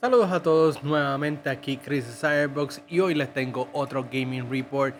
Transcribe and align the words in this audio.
Saludos 0.00 0.30
a 0.30 0.40
todos 0.40 0.84
nuevamente 0.84 1.50
aquí 1.50 1.76
Chris 1.76 2.04
Cyberbox 2.20 2.82
y 2.86 3.00
hoy 3.00 3.16
les 3.16 3.34
tengo 3.34 3.68
otro 3.72 4.04
gaming 4.04 4.48
report. 4.48 4.94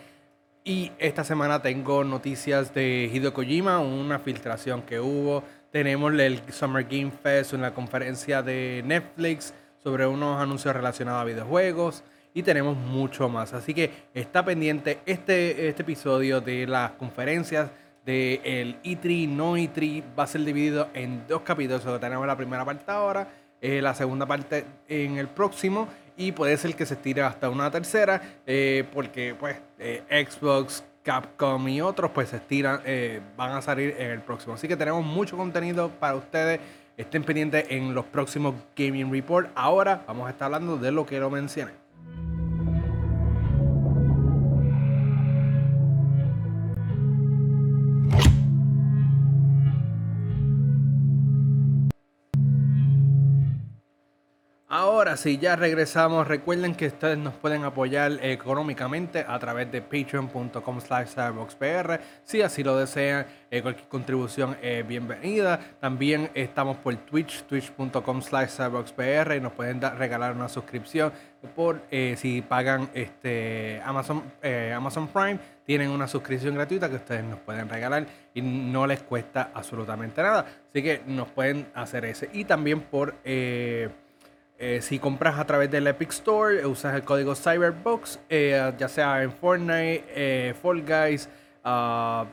Y 0.65 0.91
esta 0.99 1.23
semana 1.23 1.61
tengo 1.61 2.03
noticias 2.03 2.73
de 2.73 3.09
Hideo 3.09 3.33
Kojima, 3.33 3.79
una 3.79 4.19
filtración 4.19 4.81
que 4.81 4.99
hubo, 4.99 5.41
tenemos 5.71 6.11
el 6.19 6.41
Summer 6.51 6.83
Game 6.83 7.11
Fest, 7.11 7.53
una 7.53 7.73
conferencia 7.73 8.41
de 8.41 8.83
Netflix 8.85 9.53
sobre 9.81 10.05
unos 10.05 10.37
anuncios 10.41 10.75
relacionados 10.75 11.21
a 11.21 11.23
videojuegos 11.23 12.03
y 12.33 12.43
tenemos 12.43 12.75
mucho 12.75 13.29
más, 13.29 13.53
así 13.53 13.73
que 13.73 13.89
está 14.13 14.43
pendiente 14.43 14.99
este, 15.05 15.69
este 15.69 15.81
episodio 15.81 16.41
de 16.41 16.67
las 16.67 16.91
conferencias 16.91 17.71
del 18.05 18.41
el 18.43 18.81
E3, 18.81 19.29
no 19.29 19.55
E3, 19.55 20.03
va 20.19 20.23
a 20.23 20.27
ser 20.27 20.43
dividido 20.43 20.89
en 20.93 21.25
dos 21.25 21.43
capítulos, 21.43 21.85
tenemos 22.01 22.27
la 22.27 22.35
primera 22.35 22.65
parte 22.65 22.91
ahora 22.91 23.38
eh, 23.61 23.81
la 23.81 23.93
segunda 23.93 24.25
parte 24.25 24.65
en 24.87 25.17
el 25.17 25.27
próximo 25.27 25.87
y 26.15 26.31
puede 26.31 26.55
ser 26.57 26.75
que 26.75 26.85
se 26.85 26.93
estire 26.93 27.21
hasta 27.21 27.49
una 27.49 27.69
tercera 27.69 28.21
eh, 28.45 28.85
porque 28.93 29.35
pues 29.37 29.57
eh, 29.79 30.03
Xbox, 30.09 30.83
Capcom 31.03 31.67
y 31.67 31.81
otros 31.81 32.11
pues 32.11 32.29
se 32.29 32.37
estiran, 32.37 32.81
van 33.35 33.51
a 33.51 33.61
salir 33.61 33.95
en 33.97 34.11
el 34.11 34.21
próximo. 34.21 34.53
Así 34.53 34.67
que 34.67 34.77
tenemos 34.77 35.03
mucho 35.03 35.37
contenido 35.37 35.89
para 35.89 36.15
ustedes. 36.15 36.59
Estén 36.97 37.23
pendientes 37.23 37.65
en 37.69 37.93
los 37.93 38.05
próximos 38.05 38.53
Gaming 38.75 39.11
Report. 39.11 39.49
Ahora 39.55 40.03
vamos 40.05 40.27
a 40.27 40.31
estar 40.31 40.45
hablando 40.45 40.77
de 40.77 40.91
lo 40.91 41.05
que 41.05 41.19
lo 41.19 41.29
mencioné. 41.29 41.88
Ahora 54.99 55.15
sí, 55.15 55.37
ya 55.37 55.55
regresamos. 55.55 56.27
Recuerden 56.27 56.75
que 56.75 56.87
ustedes 56.87 57.17
nos 57.17 57.33
pueden 57.33 57.63
apoyar 57.63 58.19
económicamente 58.21 59.23
a 59.25 59.39
través 59.39 59.71
de 59.71 59.81
patreon.com 59.81 60.81
slash 60.81 61.07
starbuckspr. 61.11 62.01
Si 62.25 62.41
así 62.41 62.65
lo 62.65 62.75
desean, 62.75 63.25
eh, 63.49 63.61
cualquier 63.61 63.87
contribución 63.87 64.57
es 64.61 64.85
bienvenida. 64.85 65.57
También 65.79 66.29
estamos 66.33 66.75
por 66.79 66.93
Twitch, 66.97 67.43
twitch.com 67.43 68.21
slash 68.21 68.49
starbuckspr 68.49 69.35
y 69.37 69.39
nos 69.39 69.53
pueden 69.53 69.79
regalar 69.79 70.35
una 70.35 70.49
suscripción 70.49 71.13
por 71.55 71.81
eh, 71.91 72.15
si 72.17 72.41
pagan 72.41 72.89
este 72.93 73.81
Amazon, 73.85 74.21
eh, 74.41 74.73
Amazon 74.75 75.07
Prime. 75.07 75.39
Tienen 75.65 75.91
una 75.91 76.09
suscripción 76.09 76.55
gratuita 76.55 76.89
que 76.89 76.97
ustedes 76.97 77.23
nos 77.23 77.39
pueden 77.39 77.69
regalar 77.69 78.05
y 78.33 78.41
no 78.41 78.85
les 78.85 79.01
cuesta 79.03 79.51
absolutamente 79.53 80.21
nada. 80.21 80.45
Así 80.69 80.83
que 80.83 81.03
nos 81.07 81.29
pueden 81.29 81.67
hacer 81.73 82.03
ese. 82.03 82.29
Y 82.33 82.43
también 82.43 82.81
por... 82.81 83.15
Eh, 84.61 84.81
si 84.81 84.99
compras 84.99 85.39
a 85.39 85.45
través 85.45 85.71
del 85.71 85.87
Epic 85.87 86.09
Store, 86.09 86.65
usas 86.65 86.93
el 86.93 87.03
código 87.03 87.33
Cyberbox, 87.33 88.19
eh, 88.27 88.73
ya 88.77 88.89
sea 88.89 89.23
en 89.23 89.31
Fortnite, 89.31 90.03
eh, 90.09 90.53
Fall 90.61 90.83
Guys, 90.83 91.29
uh, 91.63 92.25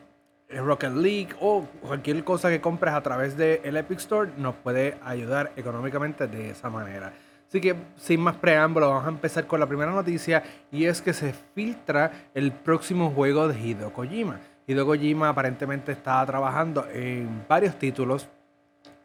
Rocket 0.51 0.93
League 0.93 1.29
o 1.41 1.65
cualquier 1.81 2.25
cosa 2.25 2.51
que 2.51 2.61
compres 2.61 2.95
a 2.95 3.01
través 3.01 3.37
del 3.37 3.77
Epic 3.77 3.99
Store, 3.99 4.29
nos 4.39 4.57
puede 4.57 4.97
ayudar 5.05 5.53
económicamente 5.55 6.27
de 6.27 6.51
esa 6.51 6.69
manera. 6.69 7.13
Así 7.47 7.61
que 7.61 7.77
sin 7.97 8.21
más 8.21 8.35
preámbulo, 8.35 8.89
vamos 8.89 9.07
a 9.07 9.11
empezar 9.11 9.47
con 9.47 9.61
la 9.61 9.67
primera 9.69 9.93
noticia 9.93 10.43
y 10.73 10.87
es 10.87 11.01
que 11.01 11.13
se 11.13 11.33
filtra 11.55 12.11
el 12.35 12.51
próximo 12.51 13.13
juego 13.13 13.47
de 13.47 13.57
Hideo 13.57 13.93
Kojima. 13.93 14.41
Hideo 14.67 14.85
Kojima 14.85 15.29
aparentemente 15.29 15.93
está 15.93 16.27
trabajando 16.27 16.89
en 16.93 17.45
varios 17.49 17.79
títulos. 17.79 18.29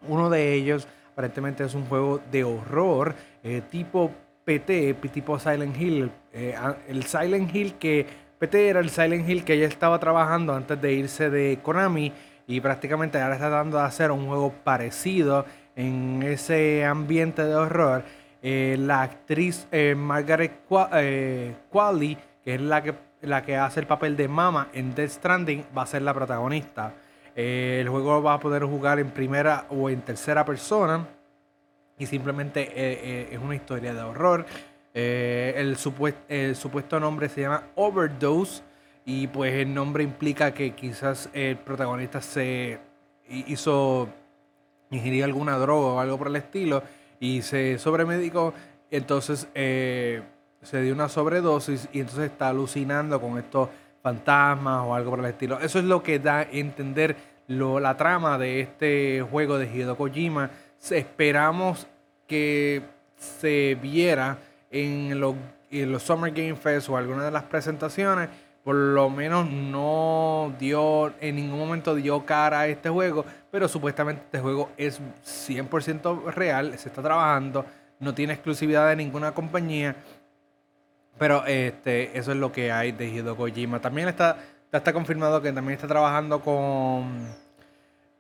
Uno 0.08 0.32
de 0.32 0.56
ellos 0.56 0.88
Aparentemente 1.22 1.64
es 1.64 1.76
un 1.76 1.86
juego 1.86 2.20
de 2.32 2.44
horror 2.44 3.14
eh, 3.44 3.62
tipo 3.70 4.10
PT, 4.44 4.96
tipo 5.14 5.38
Silent 5.38 5.80
Hill. 5.80 6.12
Eh, 6.34 6.56
el 6.88 7.04
Silent 7.04 7.56
Hill 7.56 7.76
que 7.76 8.08
PT 8.40 8.70
era 8.70 8.80
el 8.80 8.90
Silent 8.90 9.30
Hill 9.30 9.44
que 9.44 9.54
ella 9.54 9.68
estaba 9.68 10.00
trabajando 10.00 10.56
antes 10.56 10.82
de 10.82 10.94
irse 10.94 11.30
de 11.30 11.60
Konami 11.62 12.12
y 12.48 12.60
prácticamente 12.60 13.22
ahora 13.22 13.36
está 13.36 13.50
dando 13.50 13.78
a 13.78 13.86
hacer 13.86 14.10
un 14.10 14.26
juego 14.26 14.52
parecido 14.64 15.46
en 15.76 16.24
ese 16.24 16.86
ambiente 16.86 17.46
de 17.46 17.54
horror. 17.54 18.04
Eh, 18.42 18.78
la 18.80 19.04
actriz 19.04 19.68
Margaret 19.96 20.64
Qualley, 20.68 22.18
que 22.44 22.56
es 22.56 22.62
la 22.62 22.82
que, 22.82 22.96
la 23.22 23.44
que 23.44 23.58
hace 23.58 23.80
el 23.80 23.86
papel 23.86 24.18
de 24.18 24.28
Mama 24.28 24.70
en 24.74 24.96
Death 24.96 25.12
Stranding, 25.12 25.66
va 25.78 25.84
a 25.84 25.86
ser 25.86 26.02
la 26.02 26.16
protagonista. 26.16 26.96
Eh, 27.36 27.80
el 27.82 27.90
juego 27.90 28.22
va 28.22 28.34
a 28.34 28.40
poder 28.40 28.64
jugar 28.64 29.00
en 29.00 29.10
primera 29.10 29.66
o 29.70 29.90
en 29.90 30.02
tercera 30.02 30.46
persona. 30.46 31.08
Y 31.98 32.06
simplemente 32.06 32.62
eh, 32.62 32.72
eh, 32.76 33.30
es 33.32 33.40
una 33.40 33.56
historia 33.56 33.94
de 33.94 34.02
horror. 34.02 34.46
el, 34.94 35.78
supuesto 35.78 37.00
nombre 37.00 37.30
se 37.30 37.42
llama 37.42 37.64
Overdose. 37.76 38.64
Y 39.06 39.28
pues 39.28 39.54
el 39.54 39.74
nombre 39.74 40.04
implica 40.04 40.54
que 40.54 40.72
quizás 40.76 41.30
el 41.34 41.58
protagonista 41.58 42.22
se 42.22 42.80
hizo 43.30 44.10
ingerir 44.92 45.24
alguna 45.24 45.58
droga 45.58 45.94
o 45.94 46.00
algo 46.00 46.18
por 46.18 46.28
el 46.28 46.36
estilo. 46.36 46.84
Y 47.20 47.42
se 47.42 47.78
sobremedicó. 47.78 48.54
Entonces 48.90 49.48
se 49.54 50.82
dio 50.82 50.94
una 50.94 51.08
sobredosis. 51.08 51.88
Y 51.94 52.02
entonces 52.02 52.32
está 52.32 52.50
alucinando 52.50 53.22
con 53.22 53.38
estos 53.38 53.70
fantasmas 54.02 54.84
o 54.86 54.96
algo 54.96 55.12
por 55.12 55.20
el 55.20 55.26
estilo. 55.26 55.60
Eso 55.60 55.80
es 55.80 55.86
lo 55.86 56.02
que 56.04 56.20
da 56.20 56.40
a 56.40 56.44
entender 56.44 57.16
la 57.48 57.98
trama 57.98 58.38
de 58.38 58.62
este 58.62 59.26
juego 59.30 59.58
de 59.58 59.66
Hideo 59.66 59.98
Kojima. 59.98 60.50
Esperamos 60.90 61.88
que 62.28 62.82
se 63.18 63.78
viera 63.82 64.38
en 64.72 65.20
los, 65.20 65.36
los 65.70 66.02
Summer 66.02 66.32
Game 66.32 66.56
Fest 66.56 66.90
o 66.90 66.98
alguna 66.98 67.26
de 67.26 67.32
las 67.32 67.44
presentaciones. 67.44 68.30
Por 68.64 68.76
lo 68.76 69.10
menos 69.10 69.50
no 69.50 70.54
dio, 70.60 71.14
en 71.20 71.36
ningún 71.36 71.60
momento 71.60 71.96
dio 71.96 72.26
cara 72.26 72.62
a 72.62 72.68
este 72.68 72.90
juego, 72.90 73.26
pero 73.50 73.68
supuestamente 73.68 74.22
este 74.26 74.40
juego 74.40 74.70
es 74.78 75.02
100% 75.26 76.32
real, 76.32 76.78
se 76.78 76.90
está 76.90 77.02
trabajando, 77.02 77.66
no 78.00 78.14
tiene 78.14 78.34
exclusividad 78.34 78.90
de 78.90 78.96
ninguna 78.96 79.34
compañía 79.34 79.96
pero 81.22 81.46
este, 81.46 82.18
eso 82.18 82.32
es 82.32 82.38
lo 82.40 82.52
que 82.52 82.72
hay 82.72 82.94
de 82.94 83.06
Hideo 83.06 83.38
Kojima. 83.38 83.80
También 83.80 84.08
está, 84.08 84.38
está 84.72 84.92
confirmado 84.92 85.40
que 85.40 85.52
también 85.52 85.76
está 85.76 85.88
trabajando 85.88 86.42
con 86.42 87.28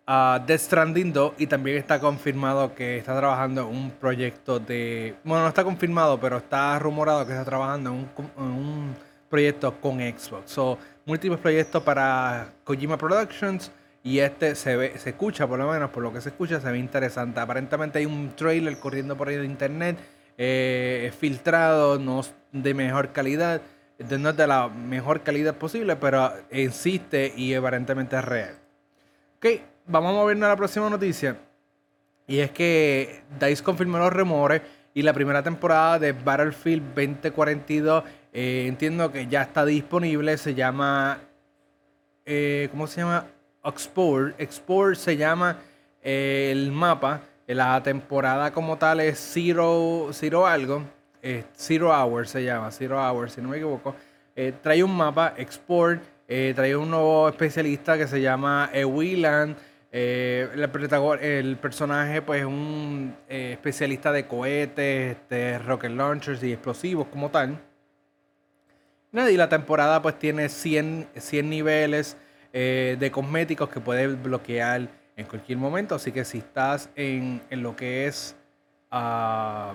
uh, 0.07 0.45
Death 0.45 0.59
Stranding 0.59 1.11
2 1.11 1.33
y 1.39 1.47
también 1.47 1.77
está 1.77 1.99
confirmado 1.99 2.75
que 2.75 2.99
está 2.99 3.17
trabajando 3.17 3.61
en 3.61 3.75
un 3.75 3.89
proyecto 3.89 4.59
de... 4.59 5.15
Bueno, 5.23 5.41
no 5.41 5.49
está 5.49 5.63
confirmado, 5.63 6.19
pero 6.19 6.37
está 6.37 6.77
rumorado 6.77 7.25
que 7.25 7.31
está 7.31 7.43
trabajando 7.43 7.89
en 7.89 8.07
un, 8.37 8.95
proyecto 9.27 9.73
con 9.81 9.97
Xbox. 9.97 10.51
So, 10.51 10.77
múltiples 11.03 11.39
proyectos 11.39 11.81
para 11.81 12.53
Kojima 12.63 12.97
Productions 12.97 13.71
y 14.03 14.19
este 14.19 14.53
se 14.53 14.75
ve, 14.75 14.99
se 14.99 15.09
escucha, 15.09 15.47
por 15.47 15.57
lo 15.57 15.71
menos 15.71 15.89
por 15.89 16.03
lo 16.03 16.13
que 16.13 16.21
se 16.21 16.29
escucha, 16.29 16.61
se 16.61 16.71
ve 16.71 16.77
interesante. 16.77 17.39
Aparentemente 17.39 17.97
hay 17.97 18.05
un 18.05 18.35
trailer 18.35 18.77
corriendo 18.77 19.17
por 19.17 19.27
ahí 19.27 19.37
de 19.37 19.45
internet 19.45 19.97
eh, 20.37 21.11
filtrado, 21.19 21.99
no 21.99 22.21
de 22.51 22.73
mejor 22.73 23.11
calidad, 23.11 23.61
no 23.99 24.29
es 24.29 24.37
de 24.37 24.47
la 24.47 24.67
mejor 24.67 25.21
calidad 25.21 25.55
posible, 25.55 25.95
pero 25.95 26.33
insiste 26.51 27.33
y 27.35 27.53
aparentemente 27.53 28.17
es 28.17 28.25
real. 28.25 28.55
Ok, 29.37 29.47
vamos 29.87 30.11
a 30.11 30.13
movernos 30.13 30.45
a 30.45 30.49
la 30.49 30.55
próxima 30.55 30.89
noticia. 30.89 31.37
Y 32.27 32.39
es 32.39 32.51
que 32.51 33.23
DICE 33.39 33.63
confirmó 33.63 33.97
los 33.97 34.13
rumores 34.13 34.61
y 34.93 35.01
la 35.01 35.13
primera 35.13 35.41
temporada 35.41 35.99
de 35.99 36.11
Battlefield 36.11 36.95
2042 36.95 38.03
eh, 38.33 38.65
entiendo 38.67 39.11
que 39.11 39.27
ya 39.27 39.41
está 39.43 39.65
disponible. 39.65 40.37
Se 40.37 40.53
llama. 40.53 41.19
Eh, 42.25 42.69
¿Cómo 42.71 42.87
se 42.87 43.01
llama? 43.01 43.25
Export. 43.63 44.39
Export 44.39 44.95
se 44.95 45.17
llama 45.17 45.57
eh, 46.01 46.49
el 46.51 46.71
mapa. 46.71 47.21
La 47.53 47.83
temporada 47.83 48.51
como 48.51 48.77
tal 48.77 49.01
es 49.01 49.19
Zero, 49.19 50.09
Zero 50.13 50.47
algo. 50.47 50.83
Zero 51.55 51.91
Hours 51.91 52.29
se 52.29 52.43
llama, 52.45 52.71
Zero 52.71 52.97
Hours, 52.97 53.33
si 53.33 53.41
no 53.41 53.49
me 53.49 53.57
equivoco. 53.57 53.93
Eh, 54.35 54.53
trae 54.61 54.81
un 54.83 54.95
mapa, 54.95 55.33
Export. 55.35 56.01
Eh, 56.27 56.53
trae 56.55 56.75
un 56.77 56.89
nuevo 56.89 57.27
especialista 57.27 57.97
que 57.97 58.07
se 58.07 58.21
llama. 58.21 58.69
Eh, 58.73 58.85
el, 60.53 60.69
el, 61.21 61.57
personaje, 61.57 62.21
pues, 62.21 62.39
es 62.39 62.45
un 62.47 63.13
especialista 63.27 64.13
de 64.13 64.25
cohetes, 64.27 65.17
de 65.29 65.59
rocket 65.59 65.91
launchers 65.91 66.41
y 66.43 66.53
explosivos 66.53 67.07
como 67.07 67.29
tal. 67.29 67.59
Y 69.11 69.35
la 69.35 69.49
temporada, 69.49 70.01
pues, 70.01 70.17
tiene 70.17 70.47
100, 70.47 71.09
100 71.17 71.49
niveles 71.49 72.15
de 72.53 73.09
cosméticos 73.11 73.67
que 73.69 73.81
puedes 73.81 74.21
bloquear 74.21 75.00
en 75.21 75.27
cualquier 75.27 75.57
momento. 75.57 75.95
Así 75.95 76.11
que 76.11 76.25
si 76.25 76.39
estás 76.39 76.89
en, 76.95 77.41
lo 77.49 77.75
que 77.75 78.07
es 78.07 78.35
uh, 78.91 79.73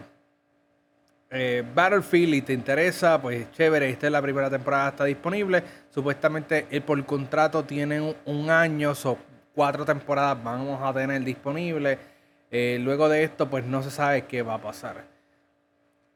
Battlefield 1.75 2.35
y 2.35 2.43
te 2.43 2.53
interesa, 2.53 3.21
pues 3.21 3.51
chévere, 3.53 3.91
esta 3.91 4.07
es 4.07 4.13
la 4.13 4.23
primera 4.23 4.51
temporada, 4.51 4.91
está 4.91 5.05
disponible. 5.05 5.63
Supuestamente 5.91 6.67
el 6.71 6.83
por 6.83 7.05
contrato 7.05 7.65
tiene 7.65 8.15
un, 8.25 8.51
año, 8.51 8.93
o 9.05 9.19
cuatro 9.55 9.85
temporadas 9.85 10.43
vamos 10.43 10.81
a 10.83 10.93
tener 10.93 11.23
disponible. 11.23 11.99
Eh, 12.51 12.79
luego 12.81 13.09
de 13.09 13.25
esto, 13.25 13.49
pues 13.49 13.65
no 13.65 13.83
se 13.83 13.91
sabe 13.91 14.27
qué 14.27 14.43
va 14.43 14.55
a 14.55 14.61
pasar. 14.61 15.05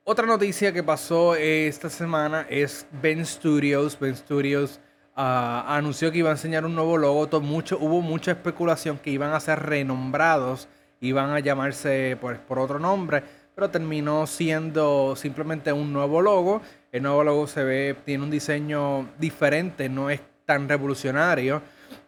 Otra 0.05 0.27
noticia 0.27 0.73
que 0.73 0.83
pasó 0.83 1.35
esta 1.37 1.91
semana 1.91 2.47
es 2.49 2.87
Ben 3.03 3.25
Studios. 3.25 3.99
Ben 3.99 4.17
Studios 4.17 4.81
ah, 5.17 5.65
anunció 5.69 6.11
que 6.13 6.19
iba 6.19 6.29
a 6.29 6.33
enseñar 6.33 6.65
un 6.65 6.75
nuevo 6.75 6.99
logo. 6.99 7.41
mucho, 7.41 7.79
hubo 7.81 8.01
mucha 8.01 8.33
especulación 8.33 8.99
que 8.99 9.11
iban 9.11 9.33
a 9.33 9.41
ser 9.41 9.61
renombrados, 9.61 10.69
iban 11.01 11.31
a 11.31 11.41
llamarse 11.41 12.17
pues, 12.21 12.39
por 12.39 12.59
otro 12.59 12.79
nombre, 12.79 13.23
pero 13.55 13.71
terminó 13.71 14.27
siendo 14.27 15.15
simplemente 15.17 15.73
un 15.73 15.93
nuevo 15.93 16.23
logo. 16.23 16.63
El 16.93 17.03
nuevo 17.03 17.25
logo 17.25 17.47
se 17.47 17.65
ve, 17.65 17.97
tiene 18.05 18.25
un 18.25 18.31
diseño 18.31 19.09
diferente, 19.19 19.89
no 19.89 20.11
es 20.11 20.21
tan 20.45 20.69
revolucionario. 20.69 21.63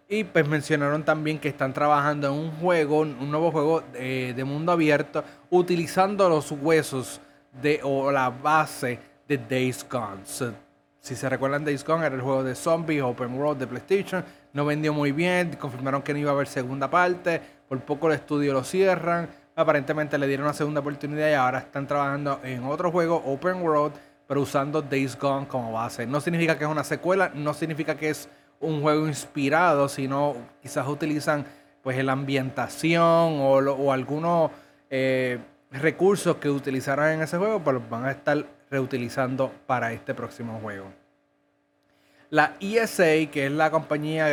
Y 0.09 0.25
pues 0.25 0.47
mencionaron 0.47 1.05
también 1.05 1.39
que 1.39 1.49
están 1.49 1.73
trabajando 1.73 2.29
en 2.29 2.35
un 2.35 2.51
juego, 2.53 3.01
un 3.01 3.31
nuevo 3.31 3.51
juego 3.51 3.83
de, 3.93 4.35
de 4.35 4.45
mundo 4.45 4.73
abierto, 4.73 5.25
utilizando 5.49 6.29
los 6.29 6.51
huesos 6.51 7.21
de, 7.63 7.81
o 7.83 8.11
la 8.13 8.31
base 8.31 8.99
de 9.29 9.39
Days 9.39 9.87
Gone. 9.89 10.23
Si 11.03 11.17
se 11.17 11.29
recuerdan, 11.29 11.65
Days 11.65 11.85
Gone 11.85 12.07
era 12.07 12.15
el 12.15 12.21
juego 12.21 12.45
de 12.45 12.55
zombies, 12.55 13.03
open 13.03 13.35
world 13.35 13.59
de 13.59 13.67
PlayStation. 13.67 14.25
No 14.53 14.65
vendió 14.65 14.93
muy 14.93 15.11
bien, 15.11 15.57
confirmaron 15.57 16.01
que 16.01 16.13
no 16.13 16.21
iba 16.21 16.31
a 16.31 16.35
haber 16.35 16.47
segunda 16.47 16.89
parte. 16.89 17.43
Por 17.69 17.81
poco 17.81 18.07
el 18.07 18.15
estudio 18.15 18.53
lo 18.53 18.63
cierran. 18.63 19.29
Aparentemente 19.57 20.17
le 20.17 20.29
dieron 20.29 20.47
una 20.47 20.55
segunda 20.55 20.79
oportunidad 20.79 21.29
y 21.29 21.33
ahora 21.33 21.59
están 21.59 21.89
trabajando 21.89 22.39
en 22.45 22.63
otro 22.63 22.93
juego, 22.93 23.21
open 23.27 23.63
world, 23.63 23.95
pero 24.29 24.43
usando 24.43 24.81
Days 24.81 25.19
Gone 25.19 25.49
como 25.49 25.73
base. 25.73 26.07
No 26.07 26.21
significa 26.21 26.57
que 26.57 26.63
es 26.63 26.71
una 26.71 26.85
secuela, 26.85 27.33
no 27.35 27.53
significa 27.53 27.97
que 27.97 28.11
es 28.11 28.29
un 28.61 28.81
juego 28.81 29.09
inspirado, 29.09 29.89
sino 29.89 30.37
quizás 30.63 30.87
utilizan 30.87 31.45
pues 31.83 32.03
la 32.05 32.13
ambientación 32.13 33.03
o, 33.41 33.93
algunos 33.93 34.53
eh, 34.89 35.41
recursos 35.73 36.37
que 36.37 36.49
utilizaron 36.49 37.09
en 37.09 37.23
ese 37.23 37.39
juego, 37.39 37.59
pues 37.59 37.75
los 37.75 37.91
van 37.91 38.05
a 38.05 38.13
estar 38.13 38.47
reutilizando 38.73 39.53
para 39.67 39.93
este 39.93 40.15
próximo 40.15 40.59
juego. 40.61 40.91
La 42.31 42.55
ESA, 42.61 43.31
que 43.31 43.47
es 43.47 43.53
la 43.53 43.71
compañía 43.71 44.25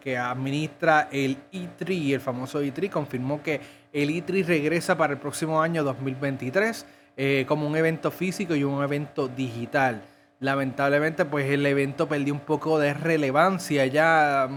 que 0.00 0.16
administra 0.16 1.08
el 1.10 1.36
E3, 1.52 2.14
el 2.14 2.20
famoso 2.20 2.62
E3, 2.62 2.88
confirmó 2.88 3.42
que 3.42 3.60
el 3.92 4.10
E3 4.10 4.46
regresa 4.46 4.96
para 4.96 5.14
el 5.14 5.18
próximo 5.18 5.60
año 5.60 5.82
2023 5.82 6.86
eh, 7.16 7.44
como 7.48 7.66
un 7.66 7.76
evento 7.76 8.12
físico 8.12 8.54
y 8.54 8.62
un 8.62 8.80
evento 8.80 9.26
digital. 9.26 10.02
Lamentablemente, 10.38 11.24
pues 11.24 11.50
el 11.50 11.66
evento 11.66 12.06
perdió 12.06 12.32
un 12.32 12.40
poco 12.40 12.78
de 12.78 12.94
relevancia, 12.94 13.86
ya 13.86 14.48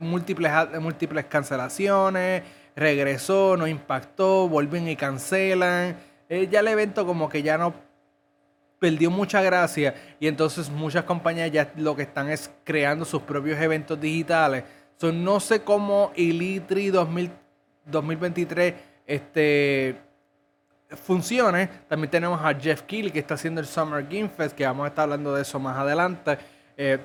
múltiples, 0.00 0.50
múltiples 0.80 1.26
cancelaciones, 1.26 2.42
regresó, 2.74 3.56
no 3.56 3.68
impactó, 3.68 4.48
vuelven 4.48 4.88
y 4.88 4.96
cancelan. 4.96 5.94
Eh, 6.28 6.48
ya 6.50 6.60
el 6.60 6.68
evento 6.68 7.06
como 7.06 7.28
que 7.28 7.42
ya 7.44 7.56
no 7.56 7.89
perdió 8.80 9.10
mucha 9.10 9.42
gracia 9.42 9.94
y 10.18 10.26
entonces 10.26 10.68
muchas 10.70 11.04
compañías 11.04 11.52
ya 11.52 11.70
lo 11.76 11.94
que 11.94 12.02
están 12.02 12.30
es 12.30 12.50
creando 12.64 13.04
sus 13.04 13.22
propios 13.22 13.60
eventos 13.60 14.00
digitales. 14.00 14.64
no 15.00 15.38
sé 15.38 15.62
cómo 15.62 16.10
el 16.16 16.40
E3 16.40 17.30
2023 17.86 18.74
este, 19.06 19.96
funcione. 20.96 21.68
También 21.88 22.10
tenemos 22.10 22.40
a 22.42 22.54
Jeff 22.54 22.82
Keighley 22.82 23.12
que 23.12 23.20
está 23.20 23.34
haciendo 23.34 23.60
el 23.60 23.66
Summer 23.66 24.02
Game 24.04 24.28
Fest, 24.28 24.56
que 24.56 24.64
vamos 24.64 24.84
a 24.84 24.88
estar 24.88 25.04
hablando 25.04 25.34
de 25.34 25.42
eso 25.42 25.58
más 25.58 25.76
adelante. 25.76 26.38
Eh, 26.76 26.98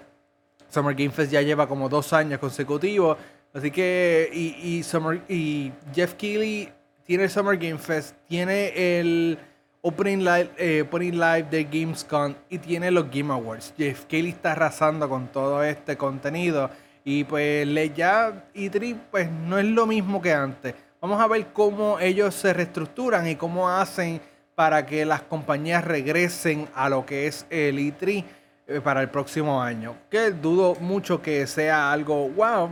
Summer 0.69 0.95
Game 0.95 1.11
Fest 1.11 1.31
ya 1.31 1.41
lleva 1.41 1.67
como 1.67 1.89
dos 1.89 2.13
años 2.13 2.39
consecutivos. 2.39 3.17
Así 3.53 3.71
que, 3.71 4.29
y, 4.33 4.83
y, 5.29 5.73
Jeff 5.93 6.15
Keighley 6.15 6.71
tiene 7.05 7.23
el 7.23 7.29
Summer 7.29 7.57
Game 7.57 7.77
Fest, 7.77 8.15
tiene 8.27 8.99
el 8.99 9.37
Opening 9.87 10.23
Live, 10.23 10.49
eh, 10.57 10.83
live 10.91 11.43
de 11.51 11.63
Gamescom 11.63 12.33
y 12.49 12.57
tiene 12.57 12.89
los 12.89 13.05
Game 13.11 13.31
Awards. 13.31 13.71
Jeff 13.77 14.05
Keighley 14.05 14.31
está 14.31 14.53
arrasando 14.53 15.07
con 15.07 15.27
todo 15.27 15.63
este 15.63 15.95
contenido 15.95 16.71
y 17.03 17.23
pues 17.23 17.67
ya 17.95 18.49
E3 18.55 18.97
pues 19.11 19.29
no 19.29 19.59
es 19.59 19.65
lo 19.65 19.85
mismo 19.85 20.19
que 20.23 20.33
antes. 20.33 20.73
Vamos 20.99 21.21
a 21.21 21.27
ver 21.27 21.45
cómo 21.53 21.99
ellos 21.99 22.33
se 22.33 22.51
reestructuran 22.51 23.27
y 23.27 23.35
cómo 23.35 23.69
hacen 23.69 24.19
para 24.55 24.87
que 24.87 25.05
las 25.05 25.21
compañías 25.21 25.85
regresen 25.85 26.67
a 26.73 26.89
lo 26.89 27.05
que 27.05 27.27
es 27.27 27.45
el 27.51 27.77
E3 27.77 28.23
eh, 28.65 28.81
para 28.81 29.01
el 29.01 29.09
próximo 29.09 29.61
año. 29.61 29.97
Que 30.09 30.31
dudo 30.31 30.73
mucho 30.79 31.21
que 31.21 31.45
sea 31.45 31.91
algo 31.91 32.27
wow, 32.29 32.71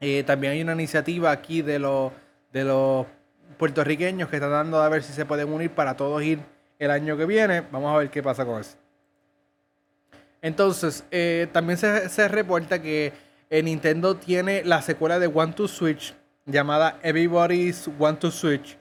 eh, 0.00 0.24
también 0.24 0.54
hay 0.54 0.62
una 0.62 0.72
iniciativa 0.72 1.30
aquí 1.30 1.62
de 1.62 1.78
los, 1.78 2.10
de 2.52 2.64
los 2.64 3.06
puertorriqueños 3.58 4.28
que 4.28 4.36
están 4.36 4.50
dando 4.50 4.80
a 4.80 4.88
ver 4.88 5.02
si 5.02 5.12
se 5.12 5.26
pueden 5.26 5.52
unir 5.52 5.70
para 5.70 5.96
todos 5.96 6.22
ir 6.22 6.40
el 6.78 6.90
año 6.90 7.16
que 7.16 7.26
viene. 7.26 7.62
Vamos 7.72 7.94
a 7.94 7.98
ver 7.98 8.10
qué 8.10 8.22
pasa 8.22 8.46
con 8.46 8.60
eso. 8.60 8.76
Entonces, 10.40 11.04
eh, 11.10 11.48
también 11.52 11.78
se, 11.78 12.28
reporta 12.28 12.80
que 12.80 13.12
eh, 13.50 13.62
Nintendo 13.62 14.14
tiene 14.14 14.62
la 14.64 14.80
secuela 14.82 15.18
de 15.18 15.26
One 15.26 15.52
to 15.52 15.66
Switch 15.66 16.14
llamada 16.46 16.98
Everybody's 17.02 17.90
One 17.98 18.18
to 18.18 18.30
Switch. 18.30 18.78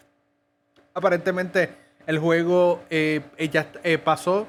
Aparentemente 0.94 1.70
el 2.06 2.20
juego 2.20 2.84
ya 2.90 3.68
pasó 4.04 4.48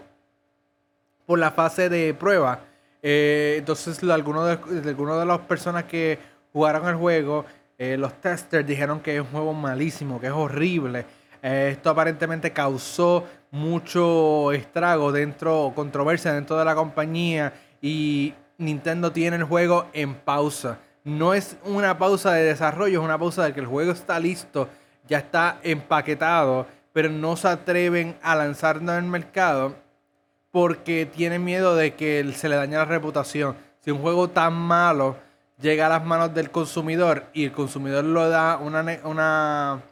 por 1.26 1.38
la 1.38 1.50
fase 1.50 1.88
de 1.88 2.14
prueba. 2.14 2.60
entonces 3.02 4.02
algunos 4.04 4.46
de, 4.46 4.88
algunos 4.88 5.18
de 5.18 5.26
las 5.26 5.40
personas 5.40 5.84
que 5.84 6.18
jugaron 6.52 6.88
el 6.88 6.96
juego, 6.96 7.44
eh, 7.78 7.96
los 7.96 8.20
testers 8.20 8.66
dijeron 8.66 8.98
que 9.00 9.14
es 9.14 9.20
un 9.20 9.28
juego 9.28 9.54
malísimo, 9.54 10.20
que 10.20 10.26
es 10.26 10.32
horrible. 10.32 11.06
Eh, 11.40 11.70
esto 11.72 11.90
aparentemente 11.90 12.52
causó 12.52 13.24
mucho 13.52 14.50
estrago 14.52 15.12
dentro, 15.12 15.72
controversia 15.74 16.32
dentro 16.32 16.58
de 16.58 16.64
la 16.64 16.74
compañía 16.74 17.52
y 17.80 18.34
Nintendo 18.58 19.12
tiene 19.12 19.36
el 19.36 19.44
juego 19.44 19.86
en 19.92 20.16
pausa. 20.16 20.80
No 21.04 21.32
es 21.34 21.56
una 21.64 21.96
pausa 21.96 22.32
de 22.32 22.42
desarrollo, 22.42 22.98
es 22.98 23.04
una 23.04 23.16
pausa 23.16 23.44
de 23.44 23.54
que 23.54 23.60
el 23.60 23.66
juego 23.66 23.92
está 23.92 24.18
listo, 24.18 24.68
ya 25.06 25.18
está 25.18 25.60
empaquetado, 25.62 26.66
pero 26.92 27.08
no 27.08 27.36
se 27.36 27.46
atreven 27.46 28.16
a 28.22 28.34
lanzarlo 28.34 28.92
en 28.92 29.04
el 29.04 29.10
mercado 29.10 29.76
porque 30.50 31.06
tienen 31.06 31.44
miedo 31.44 31.76
de 31.76 31.94
que 31.94 32.28
se 32.34 32.48
le 32.48 32.56
dañe 32.56 32.76
la 32.76 32.84
reputación. 32.84 33.54
Si 33.80 33.92
un 33.92 34.00
juego 34.00 34.28
tan 34.28 34.54
malo 34.54 35.16
llega 35.60 35.86
a 35.86 35.88
las 35.88 36.04
manos 36.04 36.34
del 36.34 36.50
consumidor 36.50 37.26
y 37.32 37.44
el 37.44 37.52
consumidor 37.52 38.04
lo 38.04 38.28
da 38.28 38.56
una, 38.58 38.84
una 39.04 39.82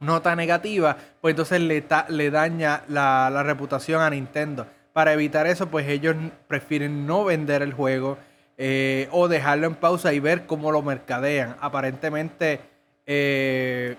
nota 0.00 0.36
negativa, 0.36 0.96
pues 1.20 1.32
entonces 1.32 1.60
le, 1.60 1.84
le 2.08 2.30
daña 2.30 2.82
la, 2.88 3.42
reputación 3.42 4.02
a 4.02 4.10
Nintendo. 4.10 4.66
Para 4.92 5.12
evitar 5.12 5.46
eso, 5.46 5.68
pues 5.68 5.88
ellos 5.88 6.16
prefieren 6.48 7.06
no 7.06 7.24
vender 7.24 7.62
el 7.62 7.72
juego 7.72 8.18
eh, 8.56 9.08
o 9.12 9.28
dejarlo 9.28 9.66
en 9.66 9.74
pausa 9.74 10.12
y 10.12 10.20
ver 10.20 10.46
cómo 10.46 10.72
lo 10.72 10.82
mercadean. 10.82 11.56
Aparentemente, 11.60 12.60
eh, 13.06 13.96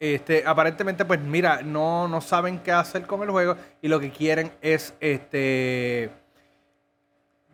este, 0.00 0.42
aparentemente, 0.44 1.04
pues 1.04 1.20
mira, 1.20 1.62
no, 1.62 2.08
no 2.08 2.20
saben 2.20 2.58
qué 2.58 2.72
hacer 2.72 3.06
con 3.06 3.22
el 3.22 3.30
juego 3.30 3.56
y 3.80 3.86
lo 3.86 4.00
que 4.00 4.10
quieren 4.10 4.50
es 4.60 4.94
este 4.98 6.10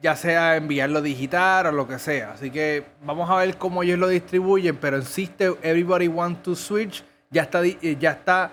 ya 0.01 0.15
sea 0.15 0.57
enviarlo 0.57 1.03
digital 1.03 1.67
o 1.67 1.73
lo 1.73 1.89
que 1.89 1.99
sea. 1.99 2.33
Así 2.33 2.51
que 2.51 2.85
vamos 3.03 3.29
a 3.31 3.37
ver 3.37 3.57
cómo 3.57 3.83
ellos 3.83 3.99
lo 3.99 4.09
distribuyen, 4.09 4.77
pero 4.77 4.99
existe 4.99 5.47
Everybody 5.63 6.09
Want 6.09 6.43
to 6.43 6.55
Switch, 6.55 7.05
ya 7.31 7.43
está, 7.43 7.65
eh, 7.65 7.97
ya 7.99 8.13
está 8.13 8.53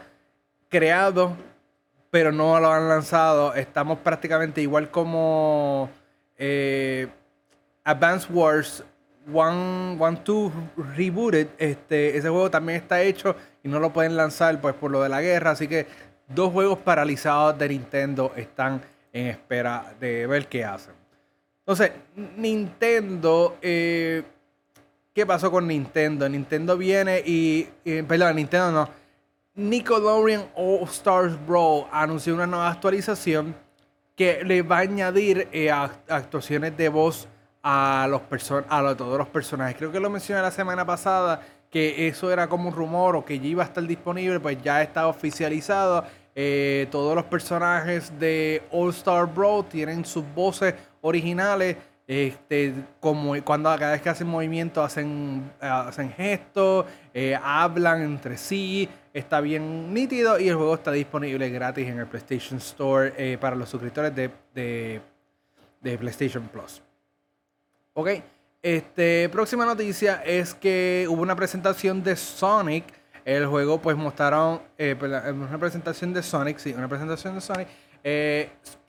creado, 0.70 1.36
pero 2.10 2.32
no 2.32 2.60
lo 2.60 2.72
han 2.72 2.90
lanzado. 2.90 3.54
Estamos 3.54 4.00
prácticamente 4.00 4.62
igual 4.62 4.90
como 4.90 5.90
eh, 6.38 7.08
Advance 7.84 8.32
Wars 8.32 8.84
One, 9.32 9.98
One 10.00 10.20
2 10.24 10.52
Rebooted. 10.96 11.48
Este, 11.58 12.18
ese 12.18 12.30
juego 12.30 12.50
también 12.50 12.82
está 12.82 13.02
hecho 13.02 13.36
y 13.64 13.70
no 13.70 13.80
lo 13.80 13.92
pueden 13.94 14.16
lanzar 14.16 14.60
pues 14.62 14.74
por 14.76 14.92
lo 14.92 15.02
de 15.02 15.10
la 15.10 15.22
guerra. 15.22 15.52
Así 15.52 15.68
que 15.68 15.88
dos 16.28 16.52
juegos 16.52 16.80
paralizados 16.80 17.58
de 17.58 17.70
Nintendo 17.70 18.34
están 18.36 18.82
en 19.14 19.28
espera 19.28 19.94
de 20.00 20.28
ver 20.28 20.48
qué 20.48 20.66
hacen. 20.66 21.05
Entonces, 21.68 21.94
Nintendo, 22.38 23.58
eh, 23.60 24.22
¿qué 25.14 25.26
pasó 25.26 25.50
con 25.50 25.68
Nintendo? 25.68 26.30
Nintendo 26.30 26.78
viene 26.78 27.24
y, 27.26 27.64
perdón, 28.08 28.36
Nintendo 28.36 28.72
no. 28.72 28.90
Nickelodeon 29.56 30.46
All 30.56 30.84
Stars 30.84 31.34
Brawl 31.48 31.88
anunció 31.92 32.36
una 32.36 32.46
nueva 32.46 32.70
actualización 32.70 33.56
que 34.16 34.44
le 34.44 34.62
va 34.62 34.78
a 34.78 34.82
añadir 34.82 35.48
eh, 35.52 35.72
actuaciones 35.72 36.78
de 36.78 36.90
voz 36.90 37.28
a 37.64 38.06
los 38.12 38.22
a, 38.70 38.96
todos 38.96 39.18
los 39.18 39.28
personajes. 39.28 39.76
Creo 39.76 39.92
que 39.92 40.00
lo 40.00 40.12
mencioné 40.12 40.44
la 40.44 40.52
semana 40.52 40.86
pasada 40.86 41.42
que 41.72 42.08
eso 42.08 42.32
era 42.32 42.48
como 42.48 42.70
un 42.70 42.76
rumor 42.76 43.16
o 43.16 43.26
que 43.26 43.40
ya 43.40 43.48
iba 43.48 43.64
a 43.64 43.66
estar 43.66 43.84
disponible, 43.84 44.40
pues 44.40 44.62
ya 44.62 44.84
está 44.84 45.08
oficializado. 45.08 46.06
Eh, 46.36 46.88
todos 46.92 47.16
los 47.16 47.26
personajes 47.26 48.12
de 48.20 48.62
All 48.72 48.92
Star 48.92 49.26
Brawl 49.26 49.66
tienen 49.66 50.06
sus 50.06 50.24
voces 50.36 50.76
originales 51.06 51.78
Este, 52.08 52.72
como 53.00 53.34
cuando 53.44 53.68
cada 53.80 53.94
vez 53.94 54.02
que 54.02 54.10
hacen 54.10 54.28
movimiento 54.28 54.84
hacen, 54.84 55.52
hacen 55.60 56.12
gestos, 56.12 56.86
eh, 57.12 57.36
hablan 57.42 58.04
entre 58.04 58.38
sí, 58.38 58.88
está 59.12 59.42
bien 59.42 59.92
nítido 59.92 60.40
y 60.40 60.48
el 60.48 60.56
juego 60.56 60.76
está 60.76 60.92
disponible 60.92 61.50
gratis 61.50 61.88
en 61.88 61.98
el 61.98 62.06
PlayStation 62.06 62.60
Store 62.60 63.12
eh, 63.18 63.40
para 63.40 63.56
los 63.56 63.70
suscriptores 63.70 64.14
de, 64.14 64.30
de, 64.54 65.02
PlayStation 65.98 66.48
Plus. 66.48 66.84
Ok, 67.96 68.10
este, 68.62 69.28
próxima 69.30 69.66
noticia 69.66 70.22
es 70.24 70.54
que 70.54 71.08
hubo 71.10 71.24
una 71.24 71.36
presentación 71.36 72.04
de 72.04 72.16
Sonic. 72.16 72.86
El 73.24 73.48
juego 73.48 73.82
pues 73.82 73.98
mostraron 73.98 74.62
eh, 74.78 74.96
una 75.02 75.58
presentación 75.58 76.14
de 76.14 76.22
Sonic, 76.22 76.60
sí, 76.60 76.72
una 76.78 76.88
presentación 76.88 77.34
de 77.34 77.42
Sonic 77.42 77.68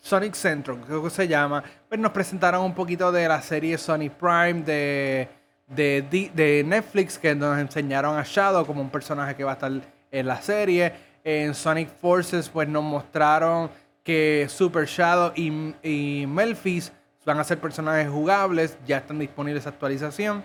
Sonic 0.07 0.35
Central, 0.35 0.79
creo 0.87 1.03
que 1.03 1.11
se 1.11 1.27
llama, 1.27 1.65
pues 1.89 2.01
nos 2.01 2.13
presentaron 2.13 2.65
un 2.65 2.75
poquito 2.75 3.11
de 3.11 3.27
la 3.27 3.43
serie 3.43 3.77
Sonic 3.77 4.13
Prime 4.13 4.63
de, 4.63 5.29
de, 5.67 6.63
Netflix, 6.65 7.19
que 7.19 7.35
nos 7.35 7.59
enseñaron 7.59 8.17
a 8.17 8.23
Shadow 8.23 8.65
como 8.65 8.81
un 8.81 8.89
personaje 8.89 9.35
que 9.35 9.43
va 9.43 9.51
a 9.51 9.55
estar 9.55 9.73
en 10.13 10.27
la 10.29 10.41
serie. 10.41 10.93
En 11.25 11.57
Sonic 11.57 11.89
Forces, 12.01 12.49
pues 12.49 12.69
nos 12.69 12.85
mostraron 12.85 13.69
que 14.05 14.47
Super 14.49 14.87
Shadow 14.87 15.33
y, 15.35 15.75
y 15.83 16.25
Melfis 16.29 16.93
van 17.25 17.41
a 17.41 17.45
ser 17.45 17.59
personajes 17.59 18.09
jugables, 18.09 18.79
ya 18.87 18.99
están 18.99 19.19
disponibles 19.19 19.65
esa 19.65 19.71
actualización. 19.71 20.45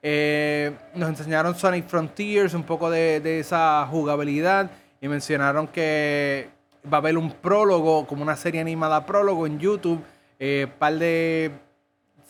Eh, 0.00 0.72
nos 0.94 1.10
enseñaron 1.10 1.54
Sonic 1.54 1.86
Frontiers, 1.86 2.54
un 2.54 2.62
poco 2.62 2.88
de, 2.88 3.20
de 3.20 3.40
esa 3.40 3.86
jugabilidad, 3.90 4.70
y 5.02 5.08
mencionaron 5.08 5.68
que 5.68 6.48
va 6.90 6.98
a 6.98 7.00
haber 7.00 7.16
un 7.16 7.30
prólogo, 7.30 8.06
como 8.06 8.22
una 8.22 8.36
serie 8.36 8.60
animada 8.60 9.06
prólogo 9.06 9.46
en 9.46 9.58
YouTube, 9.58 10.02
eh, 10.38 10.66
par 10.78 10.94
de, 10.94 11.52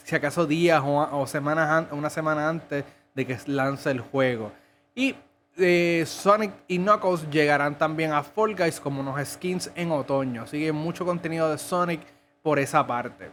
si 0.04 0.14
acaso 0.14 0.47
días 0.47 0.82
o, 0.85 1.26
semanas, 1.26 1.87
una 1.92 2.11
semana 2.11 2.49
antes 2.49 2.85
de 3.14 3.26
que 3.26 3.38
lance 3.47 3.90
el 3.90 4.00
juego. 4.00 4.52
Y 4.94 5.14
eh, 5.56 6.04
Sonic 6.06 6.52
y 6.68 6.78
Knuckles 6.78 7.28
llegarán 7.30 7.76
también 7.78 8.12
a 8.12 8.23
Fall 8.23 8.54
Guys 8.54 8.80
como 8.80 9.00
unos 9.00 9.26
skins 9.26 9.71
en 9.75 9.90
otoño. 9.92 10.47
Sigue 10.47 10.73
mucho 10.73 11.04
contenido 11.04 11.50
de 11.50 11.59
Sonic 11.59 12.00
por 12.42 12.59
esa 12.59 12.87
parte. 12.87 13.30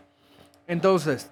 Entonces, 0.68 1.32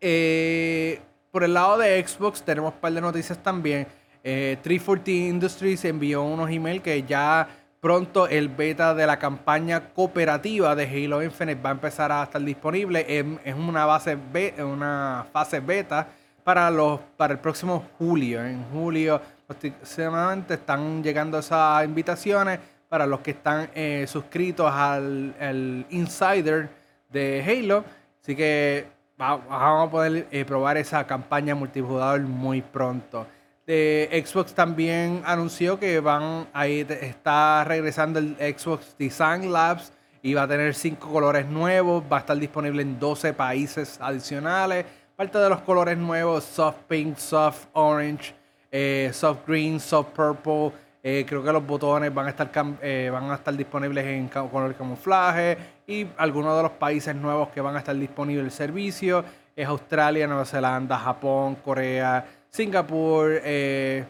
eh, 0.00 1.00
por 1.30 1.44
el 1.44 1.52
lado 1.52 1.78
de 1.78 2.06
Xbox 2.06 2.42
tenemos 2.42 2.72
un 2.72 2.80
par 2.80 2.92
de 2.92 3.00
noticias 3.00 3.42
también. 3.42 3.86
340 4.22 5.10
Industries 5.10 5.84
envió 5.86 6.22
unos 6.22 6.50
emails 6.50 6.82
que 6.82 7.02
ya 7.02 7.48
Pronto 7.80 8.26
el 8.26 8.48
beta 8.48 8.92
de 8.92 9.06
la 9.06 9.20
campaña 9.20 9.90
cooperativa 9.90 10.74
de 10.74 10.84
Halo 10.84 11.22
Infinite 11.22 11.62
va 11.62 11.70
a 11.70 11.72
empezar 11.74 12.10
a 12.10 12.24
estar 12.24 12.42
disponible. 12.42 13.06
Es 13.08 13.54
una, 13.54 15.26
fase 15.32 15.60
beta 15.60 16.08
para 16.42 16.68
el 16.68 17.38
próximo 17.38 17.84
julio. 17.96 18.44
En 18.44 18.64
julio 18.72 19.20
aproximadamente 19.48 20.54
están 20.54 21.04
llegando 21.04 21.38
esas 21.38 21.84
invitaciones 21.84 22.58
para 22.88 23.06
los 23.06 23.20
que 23.20 23.30
están 23.30 23.70
eh, 23.74 24.06
suscritos 24.08 24.72
al, 24.72 25.86
Insider 25.90 26.68
de 27.10 27.44
Halo. 27.46 27.84
Así 28.20 28.34
que 28.34 28.86
vamos 29.16 29.88
a 29.88 29.90
poder 29.90 30.26
eh, 30.32 30.44
probar 30.44 30.76
esa 30.78 31.06
campaña 31.06 31.54
multijugador 31.54 32.22
muy 32.22 32.60
pronto. 32.60 33.24
Xbox 33.68 34.54
también 34.54 35.22
anunció 35.26 35.78
que 35.78 36.00
van 36.00 36.48
ahí 36.54 36.86
está 36.88 37.64
regresando 37.64 38.18
el 38.18 38.34
Xbox 38.36 38.96
Design 38.98 39.52
Labs 39.52 39.92
y 40.22 40.34
va 40.34 40.42
a 40.42 40.48
tener 40.48 40.74
cinco 40.74 41.08
colores 41.10 41.46
nuevos, 41.46 42.02
va 42.10 42.18
a 42.18 42.20
estar 42.20 42.36
disponible 42.36 42.82
en 42.82 42.98
12 42.98 43.34
países 43.34 43.98
adicionales. 44.00 44.84
Parte 45.16 45.38
de 45.38 45.48
los 45.48 45.60
colores 45.60 45.98
nuevos, 45.98 46.44
soft 46.44 46.78
pink, 46.88 47.16
soft 47.16 47.66
orange, 47.72 48.34
eh, 48.70 49.10
soft 49.12 49.46
green, 49.46 49.80
soft 49.80 50.10
purple. 50.10 50.72
Eh, 51.02 51.24
creo 51.28 51.42
que 51.42 51.52
los 51.52 51.64
botones 51.66 52.12
van 52.12 52.26
a 52.26 52.30
estar 52.30 52.50
eh, 52.82 53.08
van 53.12 53.30
a 53.30 53.36
estar 53.36 53.54
disponibles 53.56 54.04
en 54.04 54.28
color 54.28 54.74
camuflaje 54.74 55.56
y 55.86 56.06
algunos 56.16 56.56
de 56.56 56.62
los 56.64 56.72
países 56.72 57.14
nuevos 57.14 57.48
que 57.48 57.60
van 57.60 57.76
a 57.76 57.78
estar 57.78 57.96
disponibles 57.96 58.44
el 58.44 58.50
servicio 58.50 59.24
es 59.54 59.66
Australia, 59.66 60.26
Nueva 60.26 60.44
Zelanda, 60.44 60.98
Japón, 60.98 61.56
Corea, 61.64 62.24
Singapur, 62.50 63.40
eh, 63.44 64.04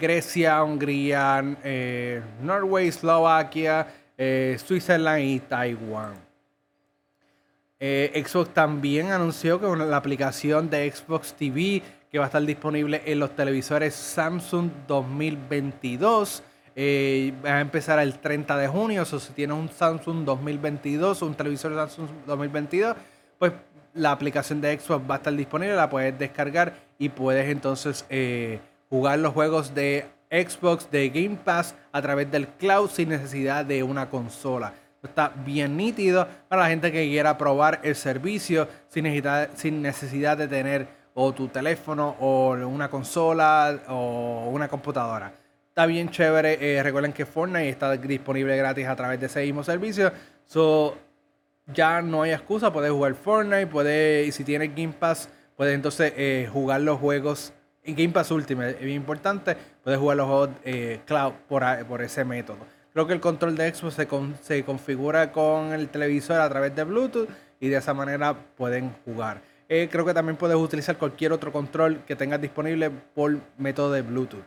Grecia, 0.00 0.62
Hungría, 0.62 1.42
eh, 1.62 2.22
Norway, 2.40 2.88
Eslovaquia, 2.88 3.86
eh, 4.16 4.56
Switzerland 4.64 5.22
y 5.22 5.40
Taiwán. 5.40 6.24
Xbox 7.80 8.54
también 8.54 9.12
anunció 9.12 9.60
que 9.60 9.66
la 9.84 9.98
aplicación 9.98 10.70
de 10.70 10.90
Xbox 10.90 11.34
TV 11.34 11.82
que 12.10 12.18
va 12.18 12.24
a 12.24 12.28
estar 12.28 12.40
disponible 12.40 13.02
en 13.04 13.18
los 13.18 13.36
televisores 13.36 13.94
Samsung 13.94 14.70
2022 14.88 16.42
va 17.44 17.56
a 17.56 17.60
empezar 17.60 17.98
el 17.98 18.18
30 18.20 18.56
de 18.56 18.68
junio. 18.68 19.02
O 19.02 19.04
si 19.04 19.32
tienes 19.34 19.54
un 19.54 19.68
Samsung 19.68 20.24
2022, 20.24 21.20
un 21.20 21.34
televisor 21.34 21.74
Samsung 21.74 22.08
2022, 22.26 22.96
pues 23.38 23.52
la 23.94 24.12
aplicación 24.12 24.60
de 24.60 24.78
Xbox 24.78 25.08
va 25.08 25.14
a 25.14 25.18
estar 25.18 25.34
disponible, 25.34 25.74
la 25.74 25.88
puedes 25.88 26.18
descargar 26.18 26.74
y 26.98 27.08
puedes 27.08 27.48
entonces 27.48 28.04
eh, 28.10 28.60
jugar 28.90 29.18
los 29.20 29.32
juegos 29.32 29.74
de 29.74 30.06
Xbox, 30.30 30.90
de 30.90 31.10
Game 31.10 31.38
Pass 31.44 31.74
a 31.92 32.02
través 32.02 32.30
del 32.30 32.48
cloud 32.48 32.90
sin 32.90 33.08
necesidad 33.10 33.64
de 33.64 33.82
una 33.82 34.10
consola. 34.10 34.74
Está 35.02 35.32
bien 35.44 35.76
nítido 35.76 36.26
para 36.48 36.62
la 36.62 36.68
gente 36.68 36.90
que 36.90 37.06
quiera 37.06 37.36
probar 37.36 37.80
el 37.82 37.94
servicio 37.94 38.66
sin 38.88 39.04
necesidad, 39.04 39.50
sin 39.54 39.82
necesidad 39.82 40.36
de 40.38 40.48
tener 40.48 40.88
o 41.14 41.32
tu 41.32 41.48
teléfono 41.48 42.16
o 42.20 42.52
una 42.52 42.88
consola 42.88 43.80
o 43.88 44.48
una 44.50 44.66
computadora. 44.68 45.32
Está 45.68 45.86
bien 45.86 46.08
chévere. 46.08 46.58
Eh, 46.60 46.82
recuerden 46.82 47.12
que 47.12 47.26
Fortnite 47.26 47.68
está 47.68 47.96
disponible 47.96 48.56
gratis 48.56 48.86
a 48.86 48.96
través 48.96 49.20
de 49.20 49.26
ese 49.26 49.42
mismo 49.42 49.62
servicio. 49.62 50.12
So, 50.46 50.96
ya 51.66 52.02
no 52.02 52.22
hay 52.22 52.32
excusa, 52.32 52.72
puedes 52.72 52.90
jugar 52.90 53.14
Fortnite, 53.14 53.66
puedes, 53.66 54.28
y 54.28 54.32
si 54.32 54.44
tienes 54.44 54.74
Game 54.74 54.92
Pass, 54.92 55.28
puedes 55.56 55.74
entonces 55.74 56.12
eh, 56.16 56.48
jugar 56.52 56.80
los 56.82 56.98
juegos 56.98 57.52
en 57.84 57.96
Game 57.96 58.10
Pass 58.10 58.30
Ultimate, 58.30 58.70
es 58.72 58.80
bien 58.80 58.96
importante, 58.96 59.56
puedes 59.82 59.98
jugar 59.98 60.16
los 60.16 60.26
juegos 60.26 60.50
eh, 60.64 61.00
cloud 61.04 61.32
por, 61.48 61.64
por, 61.86 62.02
ese 62.02 62.24
método. 62.24 62.58
Creo 62.92 63.06
que 63.06 63.12
el 63.12 63.20
control 63.20 63.56
de 63.56 63.74
Xbox 63.74 63.94
se, 63.94 64.08
se, 64.42 64.64
configura 64.64 65.32
con 65.32 65.72
el 65.72 65.88
televisor 65.88 66.40
a 66.40 66.48
través 66.48 66.74
de 66.74 66.84
Bluetooth 66.84 67.28
y 67.60 67.68
de 67.68 67.76
esa 67.76 67.92
manera 67.92 68.34
pueden 68.56 68.94
jugar. 69.04 69.42
Eh, 69.68 69.88
creo 69.90 70.04
que 70.04 70.14
también 70.14 70.36
puedes 70.36 70.56
utilizar 70.56 70.96
cualquier 70.96 71.32
otro 71.32 71.50
control 71.50 72.04
que 72.06 72.16
tengas 72.16 72.40
disponible 72.40 72.90
por 72.90 73.38
método 73.58 73.92
de 73.92 74.02
Bluetooth. 74.02 74.44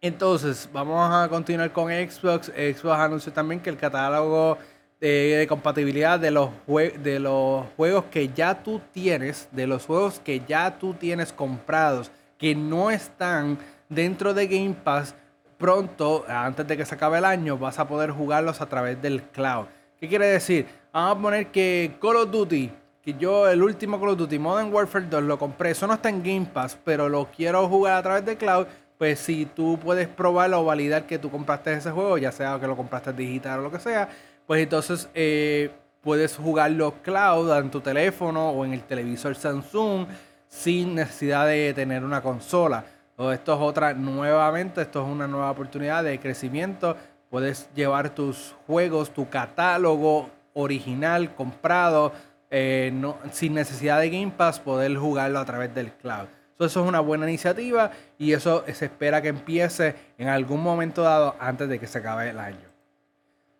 Entonces, 0.00 0.68
vamos 0.72 1.14
a 1.14 1.28
continuar 1.28 1.72
con 1.72 1.88
Xbox. 1.88 2.46
Xbox 2.48 2.98
anunció 2.98 3.32
también 3.32 3.60
que 3.60 3.70
el 3.70 3.76
catálogo 3.76 4.58
de, 5.02 5.46
compatibilidad 5.48 6.20
de 6.20 6.30
los, 6.30 6.50
de 6.66 7.18
los 7.18 7.66
juegos 7.76 8.04
que 8.04 8.28
ya 8.28 8.62
tú 8.62 8.80
tienes, 8.92 9.48
de 9.50 9.66
los 9.66 9.84
juegos 9.84 10.20
que 10.20 10.42
ya 10.46 10.78
tú 10.78 10.94
tienes 10.94 11.32
comprados, 11.32 12.12
que 12.38 12.54
no 12.54 12.90
están 12.90 13.58
dentro 13.88 14.32
de 14.32 14.46
Game 14.46 14.76
Pass, 14.84 15.14
pronto, 15.58 16.24
antes 16.28 16.66
de 16.66 16.76
que 16.76 16.84
se 16.84 16.94
acabe 16.94 17.18
el 17.18 17.24
año, 17.24 17.58
vas 17.58 17.80
a 17.80 17.88
poder 17.88 18.10
jugarlos 18.10 18.60
a 18.60 18.66
través 18.66 19.02
del 19.02 19.22
cloud. 19.22 19.66
¿Qué 19.98 20.08
quiere 20.08 20.26
decir? 20.26 20.66
Vamos 20.92 21.18
a 21.18 21.22
poner 21.22 21.46
que 21.48 21.92
Call 22.00 22.16
of 22.16 22.30
Duty, 22.30 22.70
que 23.02 23.14
yo 23.14 23.48
el 23.48 23.62
último 23.62 23.98
Call 23.98 24.10
of 24.10 24.18
Duty 24.18 24.38
Modern 24.38 24.72
Warfare 24.72 25.06
2 25.10 25.22
lo 25.24 25.38
compré, 25.38 25.70
eso 25.70 25.86
no 25.88 25.94
está 25.94 26.10
en 26.10 26.22
Game 26.22 26.46
Pass, 26.52 26.78
pero 26.84 27.08
lo 27.08 27.26
quiero 27.26 27.68
jugar 27.68 27.94
a 27.94 28.02
través 28.02 28.24
del 28.24 28.36
cloud, 28.36 28.66
pues 28.98 29.18
si 29.18 29.46
tú 29.46 29.80
puedes 29.82 30.06
probarlo 30.06 30.60
o 30.60 30.64
validar 30.64 31.06
que 31.06 31.18
tú 31.18 31.28
compraste 31.28 31.72
ese 31.72 31.90
juego, 31.90 32.18
ya 32.18 32.30
sea 32.30 32.60
que 32.60 32.68
lo 32.68 32.76
compraste 32.76 33.12
digital 33.12 33.58
o 33.58 33.62
lo 33.62 33.70
que 33.72 33.80
sea, 33.80 34.08
pues 34.46 34.62
entonces 34.62 35.08
eh, 35.14 35.70
puedes 36.02 36.36
jugarlo 36.36 36.94
cloud 37.02 37.50
en 37.56 37.70
tu 37.70 37.80
teléfono 37.80 38.50
o 38.50 38.64
en 38.64 38.74
el 38.74 38.82
televisor 38.82 39.34
Samsung 39.34 40.06
sin 40.48 40.94
necesidad 40.94 41.46
de 41.46 41.72
tener 41.72 42.04
una 42.04 42.20
consola. 42.20 42.84
O 43.16 43.30
esto 43.30 43.54
es 43.54 43.60
otra, 43.60 43.94
nuevamente, 43.94 44.82
esto 44.82 45.02
es 45.02 45.08
una 45.08 45.26
nueva 45.26 45.50
oportunidad 45.50 46.04
de 46.04 46.18
crecimiento. 46.18 46.96
Puedes 47.30 47.68
llevar 47.74 48.10
tus 48.14 48.54
juegos, 48.66 49.10
tu 49.10 49.28
catálogo 49.28 50.28
original 50.54 51.34
comprado, 51.34 52.12
eh, 52.50 52.92
sin 53.30 53.54
necesidad 53.54 54.00
de 54.00 54.10
Game 54.10 54.32
Pass, 54.36 54.60
poder 54.60 54.94
jugarlo 54.96 55.38
a 55.38 55.44
través 55.44 55.74
del 55.74 55.92
cloud. 55.92 56.26
eso 56.58 56.82
es 56.82 56.88
una 56.88 57.00
buena 57.00 57.28
iniciativa 57.28 57.90
y 58.18 58.32
eso 58.32 58.64
se 58.72 58.84
espera 58.84 59.22
que 59.22 59.28
empiece 59.28 59.94
en 60.18 60.28
algún 60.28 60.62
momento 60.62 61.02
dado 61.02 61.34
antes 61.40 61.68
de 61.68 61.78
que 61.78 61.86
se 61.86 61.98
acabe 61.98 62.30
el 62.30 62.38
año. 62.38 62.71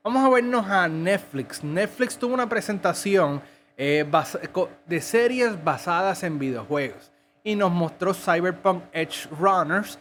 Vamos 0.05 0.25
a 0.25 0.31
vernos 0.31 0.67
a 0.67 0.89
Netflix. 0.89 1.63
Netflix 1.63 2.19
tuvo 2.19 2.35
una 2.35 2.49
presentación 2.49 3.41
eh, 3.77 4.05
de 4.85 5.01
series 5.01 5.63
basadas 5.63 6.25
en 6.25 6.41
videojuegos 6.41 7.13
y 7.45 7.55
nos 7.55 7.71
mostró 7.71 8.13
Cyberpunk 8.13 8.83
Edge 8.93 9.29
Runners. 9.39 10.01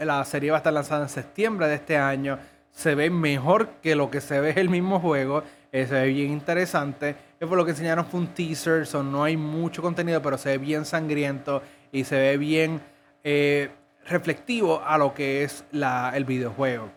La 0.00 0.24
serie 0.24 0.52
va 0.52 0.56
a 0.56 0.60
estar 0.60 0.72
lanzada 0.72 1.02
en 1.02 1.10
septiembre 1.10 1.68
de 1.68 1.74
este 1.74 1.98
año. 1.98 2.38
Se 2.70 2.94
ve 2.94 3.10
mejor 3.10 3.68
que 3.82 3.94
lo 3.94 4.10
que 4.10 4.22
se 4.22 4.40
ve 4.40 4.54
el 4.56 4.70
mismo 4.70 5.00
juego. 5.00 5.42
Eh, 5.70 5.86
se 5.86 5.94
ve 5.96 6.06
bien 6.06 6.32
interesante. 6.32 7.14
que 7.38 7.46
por 7.46 7.58
lo 7.58 7.66
que 7.66 7.72
enseñaron 7.72 8.06
fue 8.06 8.20
un 8.20 8.28
teaser, 8.28 8.86
so 8.86 9.02
no 9.02 9.22
hay 9.22 9.36
mucho 9.36 9.82
contenido, 9.82 10.22
pero 10.22 10.38
se 10.38 10.48
ve 10.48 10.58
bien 10.58 10.86
sangriento 10.86 11.60
y 11.92 12.04
se 12.04 12.16
ve 12.16 12.38
bien 12.38 12.80
eh, 13.22 13.68
reflectivo 14.06 14.82
a 14.82 14.96
lo 14.96 15.12
que 15.12 15.44
es 15.44 15.62
el 15.72 16.24
videojuego. 16.24 16.90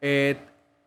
Eh, 0.00 0.36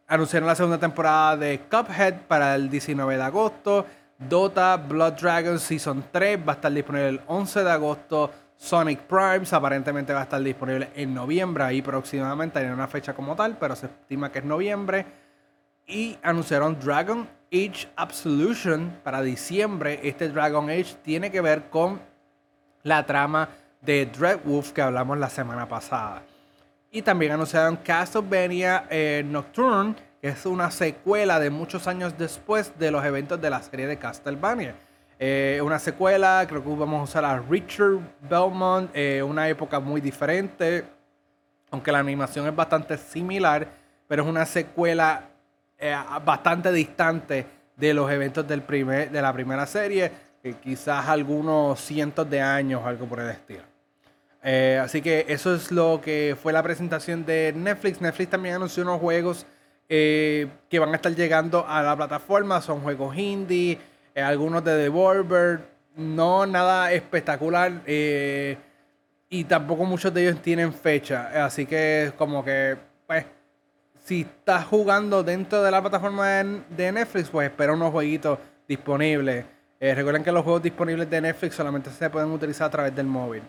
anunciaron 0.07 0.47
la 0.47 0.55
segunda 0.55 0.77
temporada 0.77 1.37
de 1.37 1.61
Cuphead 1.69 2.21
para 2.27 2.55
el 2.55 2.69
19 2.69 3.17
de 3.17 3.23
agosto. 3.23 3.85
Dota 4.17 4.77
Blood 4.77 5.13
Dragon 5.13 5.59
Season 5.59 6.05
3 6.11 6.39
va 6.39 6.53
a 6.53 6.55
estar 6.55 6.71
disponible 6.71 7.09
el 7.09 7.21
11 7.27 7.63
de 7.63 7.71
agosto. 7.71 8.31
Sonic 8.55 9.01
Primes 9.01 9.51
aparentemente 9.51 10.13
va 10.13 10.21
a 10.21 10.23
estar 10.23 10.41
disponible 10.41 10.89
en 10.95 11.13
noviembre, 11.13 11.65
ahí 11.65 11.81
próximamente, 11.81 12.59
hay 12.59 12.67
una 12.67 12.87
fecha 12.87 13.13
como 13.13 13.35
tal, 13.35 13.57
pero 13.57 13.75
se 13.75 13.87
estima 13.87 14.31
que 14.31 14.39
es 14.39 14.45
noviembre. 14.45 15.05
Y 15.85 16.17
anunciaron 16.23 16.79
Dragon 16.79 17.27
Age 17.51 17.89
Absolution 17.95 18.99
para 19.03 19.21
diciembre. 19.21 19.99
Este 20.03 20.29
Dragon 20.29 20.69
Age 20.69 20.95
tiene 21.03 21.31
que 21.31 21.41
ver 21.41 21.69
con 21.69 21.99
la 22.83 23.05
trama 23.05 23.49
de 23.81 24.05
Dreadwolf 24.05 24.71
que 24.71 24.81
hablamos 24.81 25.17
la 25.17 25.29
semana 25.29 25.67
pasada. 25.67 26.23
Y 26.95 27.01
también 27.01 27.33
anunciaron 27.33 27.75
Castlevania 27.75 28.85
eh, 28.89 29.21
Nocturne, 29.27 29.95
que 30.21 30.29
es 30.29 30.45
una 30.45 30.71
secuela 30.71 31.41
de 31.41 31.49
muchos 31.49 31.87
años 31.87 32.17
después 32.17 32.71
de 32.79 32.89
los 32.89 33.03
eventos 33.03 33.41
de 33.41 33.49
la 33.49 33.61
serie 33.61 33.85
de 33.85 33.97
Castlevania. 33.97 34.75
Eh, 35.19 35.59
una 35.61 35.77
secuela, 35.77 36.45
creo 36.47 36.63
que 36.63 36.69
vamos 36.69 37.01
a 37.01 37.03
usar 37.03 37.25
a 37.25 37.37
Richard 37.37 37.99
Belmont, 38.21 38.89
eh, 38.93 39.21
una 39.21 39.49
época 39.49 39.77
muy 39.81 39.99
diferente, 39.99 40.85
aunque 41.69 41.91
la 41.91 41.99
animación 41.99 42.47
es 42.47 42.55
bastante 42.55 42.97
similar, 42.97 43.67
pero 44.07 44.23
es 44.23 44.29
una 44.29 44.45
secuela 44.45 45.23
eh, 45.77 45.93
bastante 46.23 46.71
distante 46.71 47.45
de 47.75 47.93
los 47.93 48.09
eventos 48.09 48.47
del 48.47 48.61
primer, 48.61 49.11
de 49.11 49.21
la 49.21 49.33
primera 49.33 49.65
serie, 49.65 50.09
quizás 50.63 51.09
algunos 51.09 51.77
cientos 51.77 52.29
de 52.29 52.39
años, 52.39 52.85
algo 52.85 53.05
por 53.05 53.19
el 53.19 53.31
estilo. 53.31 53.74
Así 54.81 55.01
que 55.01 55.25
eso 55.29 55.55
es 55.55 55.71
lo 55.71 56.01
que 56.01 56.37
fue 56.41 56.53
la 56.53 56.61
presentación 56.61 57.25
de 57.25 57.53
Netflix. 57.55 57.99
Netflix 57.99 58.29
también 58.29 58.55
anunció 58.55 58.83
unos 58.83 58.99
juegos 58.99 59.45
que 59.87 60.79
van 60.79 60.93
a 60.93 60.95
estar 60.95 61.15
llegando 61.15 61.65
a 61.67 61.81
la 61.81 61.95
plataforma, 61.95 62.61
son 62.61 62.81
juegos 62.81 63.17
indie. 63.17 63.79
Eh, 64.15 64.21
algunos 64.21 64.63
de 64.63 64.77
Devolver, 64.77 65.59
no 65.97 66.45
nada 66.45 66.93
espectacular. 66.93 67.81
Eh, 67.85 68.57
y 69.29 69.43
tampoco 69.43 69.83
muchos 69.83 70.13
de 70.13 70.23
ellos 70.29 70.41
tienen 70.41 70.73
fecha. 70.73 71.45
Así 71.45 71.65
que 71.65 72.13
como 72.17 72.43
que, 72.43 72.77
pues, 73.05 73.25
si 74.05 74.21
estás 74.21 74.63
jugando 74.65 75.21
dentro 75.21 75.61
de 75.61 75.71
la 75.71 75.81
plataforma 75.81 76.29
de, 76.29 76.91
Netflix, 76.93 77.29
pues 77.29 77.49
espera 77.49 77.73
unos 77.73 77.91
jueguitos 77.91 78.39
disponibles. 78.67 79.45
Eh, 79.79 79.93
recuerden 79.93 80.23
que 80.23 80.31
los 80.31 80.43
juegos 80.43 80.63
disponibles 80.63 81.09
de 81.09 81.19
Netflix 81.19 81.55
solamente 81.55 81.89
se 81.89 82.09
pueden 82.09 82.31
utilizar 82.31 82.67
a 82.67 82.71
través 82.71 82.95
del 82.95 83.07
móvil. 83.07 83.43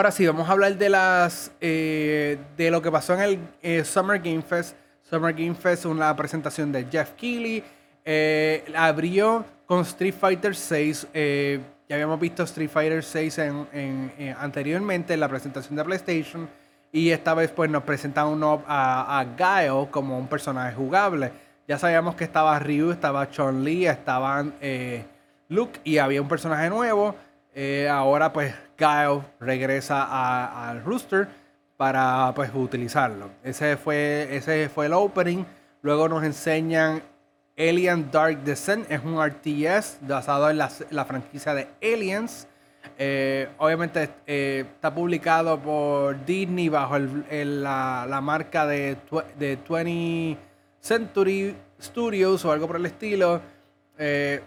Ahora 0.00 0.12
sí, 0.12 0.26
vamos 0.26 0.48
a 0.48 0.52
hablar 0.52 0.78
de 0.78 0.88
las 0.88 1.52
de 1.60 2.68
lo 2.70 2.80
que 2.80 2.90
pasó 2.90 3.20
en 3.20 3.46
el 3.60 3.84
Summer 3.84 4.18
Game 4.18 4.40
Fest. 4.40 4.74
Summer 5.02 5.34
Game 5.34 5.54
Fest, 5.54 5.84
una 5.84 6.16
presentación 6.16 6.72
de 6.72 6.86
Jeff 6.90 7.10
Keighley 7.18 7.62
eh, 8.02 8.64
abrió 8.74 9.44
con 9.66 9.82
Street 9.82 10.14
Fighter 10.18 10.56
6. 10.56 11.08
Eh, 11.12 11.60
ya 11.86 11.96
habíamos 11.96 12.18
visto 12.18 12.44
Street 12.44 12.70
Fighter 12.70 13.04
6 13.04 13.38
en, 13.40 14.34
anteriormente 14.38 15.12
en 15.12 15.20
la 15.20 15.28
presentación 15.28 15.76
de 15.76 15.84
PlayStation. 15.84 16.48
Y 16.90 17.10
esta 17.10 17.34
vez 17.34 17.50
pues 17.50 17.68
nos 17.68 17.82
presentaron 17.82 18.42
a, 18.42 19.20
a 19.20 19.24
Gaio 19.36 19.90
como 19.90 20.18
un 20.18 20.28
personaje 20.28 20.74
jugable. 20.74 21.30
Ya 21.68 21.78
sabíamos 21.78 22.14
que 22.14 22.24
estaba 22.24 22.58
Ryu, 22.58 22.90
estaba 22.90 23.28
Chun-Li, 23.28 23.86
estaban 23.86 24.54
eh, 24.62 25.04
Luke 25.50 25.78
y 25.84 25.98
había 25.98 26.22
un 26.22 26.28
personaje 26.28 26.70
nuevo. 26.70 27.14
Ahora 27.90 28.32
pues 28.32 28.54
Gaio 28.76 29.24
regresa 29.40 30.68
al 30.68 30.82
rooster 30.84 31.28
para 31.76 32.32
pues 32.34 32.50
utilizarlo. 32.54 33.30
Ese 33.42 33.76
fue, 33.76 34.28
ese 34.30 34.68
fue 34.68 34.86
el 34.86 34.92
opening. 34.92 35.44
Luego 35.82 36.08
nos 36.08 36.24
enseñan 36.24 37.02
Alien 37.60 38.10
Dark 38.10 38.42
Descent 38.42 38.90
es 38.90 39.02
un 39.04 39.22
RTS 39.22 39.98
basado 40.00 40.48
en 40.48 40.56
la, 40.56 41.04
franquicia 41.04 41.52
de 41.52 41.68
Aliens. 41.82 42.48
Eh, 42.96 43.48
obviamente 43.58 44.08
eh, 44.26 44.64
está 44.74 44.94
publicado 44.94 45.58
por 45.60 46.24
Disney 46.24 46.70
bajo 46.70 46.98
la, 46.98 48.20
marca 48.22 48.66
de, 48.66 48.96
20 49.38 50.38
Century 50.80 51.54
Studios 51.80 52.44
o 52.46 52.52
algo 52.52 52.66
por 52.66 52.76
el 52.76 52.86
estilo. 52.86 53.42
Eh, 53.98 54.40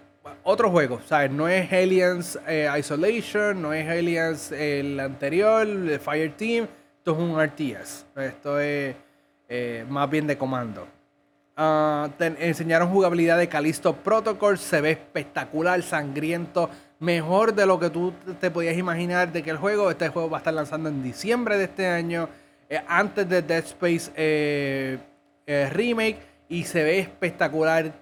otro 0.43 0.69
juego, 0.69 0.99
¿sabes? 1.05 1.31
No 1.31 1.47
es 1.47 1.71
Aliens 1.71 2.39
Isolation, 2.79 3.61
no 3.61 3.73
es 3.73 3.87
Aliens 3.87 4.51
el 4.51 4.99
anterior, 4.99 5.67
el 5.67 5.99
Fire 5.99 6.33
Team. 6.35 6.67
Esto 6.97 7.11
es 7.11 7.17
un 7.17 7.41
RTS. 7.41 8.05
Esto 8.15 8.59
es 8.59 8.95
más 9.89 10.09
bien 10.09 10.27
de 10.27 10.37
comando. 10.37 10.87
Ah, 11.55 12.09
enseñaron 12.19 12.89
jugabilidad 12.89 13.37
de 13.37 13.47
Callisto 13.47 13.95
Protocol. 13.95 14.57
Se 14.57 14.81
ve 14.81 14.91
espectacular, 14.91 15.81
sangriento. 15.83 16.69
Mejor 16.99 17.53
de 17.53 17.65
lo 17.65 17.79
que 17.79 17.89
tú 17.89 18.13
te 18.39 18.49
podías 18.49 18.77
imaginar 18.77 19.31
de 19.31 19.43
que 19.43 19.51
el 19.51 19.57
juego. 19.57 19.91
Este 19.91 20.09
juego 20.09 20.29
va 20.29 20.37
a 20.37 20.39
estar 20.39 20.53
lanzando 20.53 20.89
en 20.89 21.03
diciembre 21.03 21.57
de 21.57 21.65
este 21.65 21.87
año. 21.87 22.27
Eh, 22.69 22.81
antes 22.87 23.29
de 23.29 23.41
Dead 23.41 23.63
Space 23.65 24.11
eh, 24.15 24.97
eh, 25.45 25.69
Remake. 25.71 26.17
Y 26.49 26.63
se 26.63 26.83
ve 26.83 26.99
espectacular. 26.99 27.93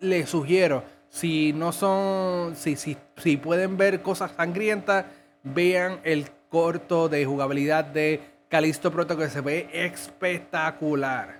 Les 0.00 0.28
sugiero. 0.28 0.82
Si 1.08 1.52
no 1.52 1.72
son. 1.72 2.54
Si, 2.56 2.76
si, 2.76 2.96
si 3.16 3.36
pueden 3.36 3.76
ver 3.76 4.02
cosas 4.02 4.32
sangrientas. 4.36 5.06
Vean 5.42 6.00
el 6.04 6.26
corto 6.50 7.08
de 7.08 7.24
jugabilidad 7.24 7.84
de 7.84 8.20
Callisto 8.48 8.90
Protocol. 8.90 9.30
Se 9.30 9.40
ve 9.40 9.68
espectacular. 9.72 11.38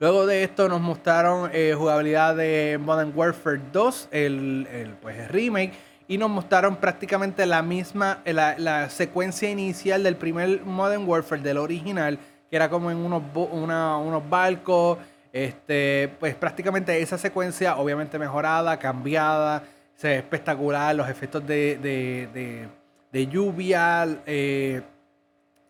Luego 0.00 0.26
de 0.26 0.44
esto 0.44 0.68
nos 0.68 0.80
mostraron 0.80 1.50
eh, 1.52 1.74
jugabilidad 1.76 2.36
de 2.36 2.78
Modern 2.80 3.12
Warfare 3.16 3.60
2, 3.72 4.08
el, 4.12 4.94
pues, 5.02 5.26
remake, 5.28 5.72
y 6.06 6.18
nos 6.18 6.30
mostraron 6.30 6.76
prácticamente 6.76 7.44
la 7.46 7.62
misma, 7.62 8.22
la, 8.24 8.90
secuencia 8.90 9.50
inicial 9.50 10.04
del 10.04 10.14
primer 10.14 10.64
Modern 10.64 11.02
Warfare, 11.04 11.42
del 11.42 11.58
original, 11.58 12.16
que 12.48 12.54
era 12.54 12.70
como 12.70 12.92
en 12.92 12.98
unos, 12.98 13.22
unos 13.34 14.30
barcos, 14.30 14.98
este, 15.32 16.10
pues 16.20 16.34
prácticamente 16.34 17.00
esa 17.00 17.18
secuencia, 17.18 17.76
obviamente 17.76 18.18
mejorada, 18.18 18.78
cambiada, 18.78 19.62
se 19.96 20.08
ve 20.08 20.16
espectacular, 20.16 20.94
los 20.94 21.08
efectos 21.08 21.46
de, 21.46 22.68
lluvia, 23.12 24.06
eh, 24.26 24.82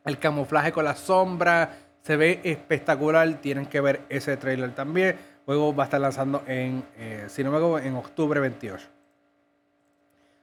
el 0.05 0.18
camuflaje 0.18 0.73
con 0.73 0.85
la 0.85 0.94
sombra 0.97 1.71
se 2.03 2.16
ve 2.16 2.40
espectacular. 2.42 3.31
Tienen 3.35 3.66
que 3.66 3.81
ver 3.81 4.01
ese 4.09 4.37
trailer 4.37 4.75
también. 4.75 5.16
Luego 5.47 5.75
va 5.75 5.85
a 5.85 5.87
estar 5.87 6.01
lanzando 6.01 6.42
en, 6.47 6.83
eh, 6.99 7.27
en 7.37 7.97
octubre 7.97 8.40
28. 8.40 8.87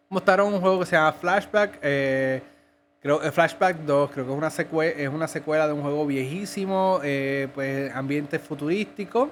Mostraron 0.09 0.53
un 0.53 0.61
juego 0.61 0.79
que 0.79 0.85
se 0.85 0.95
llama 0.95 1.13
Flashback. 1.13 1.79
Eh, 1.81 2.41
creo 3.05 3.19
que 3.19 3.31
Flashback 3.31 3.81
2, 3.81 4.09
creo 4.09 4.25
que 4.25 4.31
es 4.31 4.37
una, 4.37 4.49
secuela, 4.49 4.91
es 4.99 5.09
una 5.09 5.27
secuela 5.27 5.67
de 5.67 5.73
un 5.73 5.83
juego 5.83 6.07
viejísimo, 6.07 7.01
eh, 7.03 7.47
pues 7.53 7.95
ambiente 7.95 8.39
futurístico. 8.39 9.29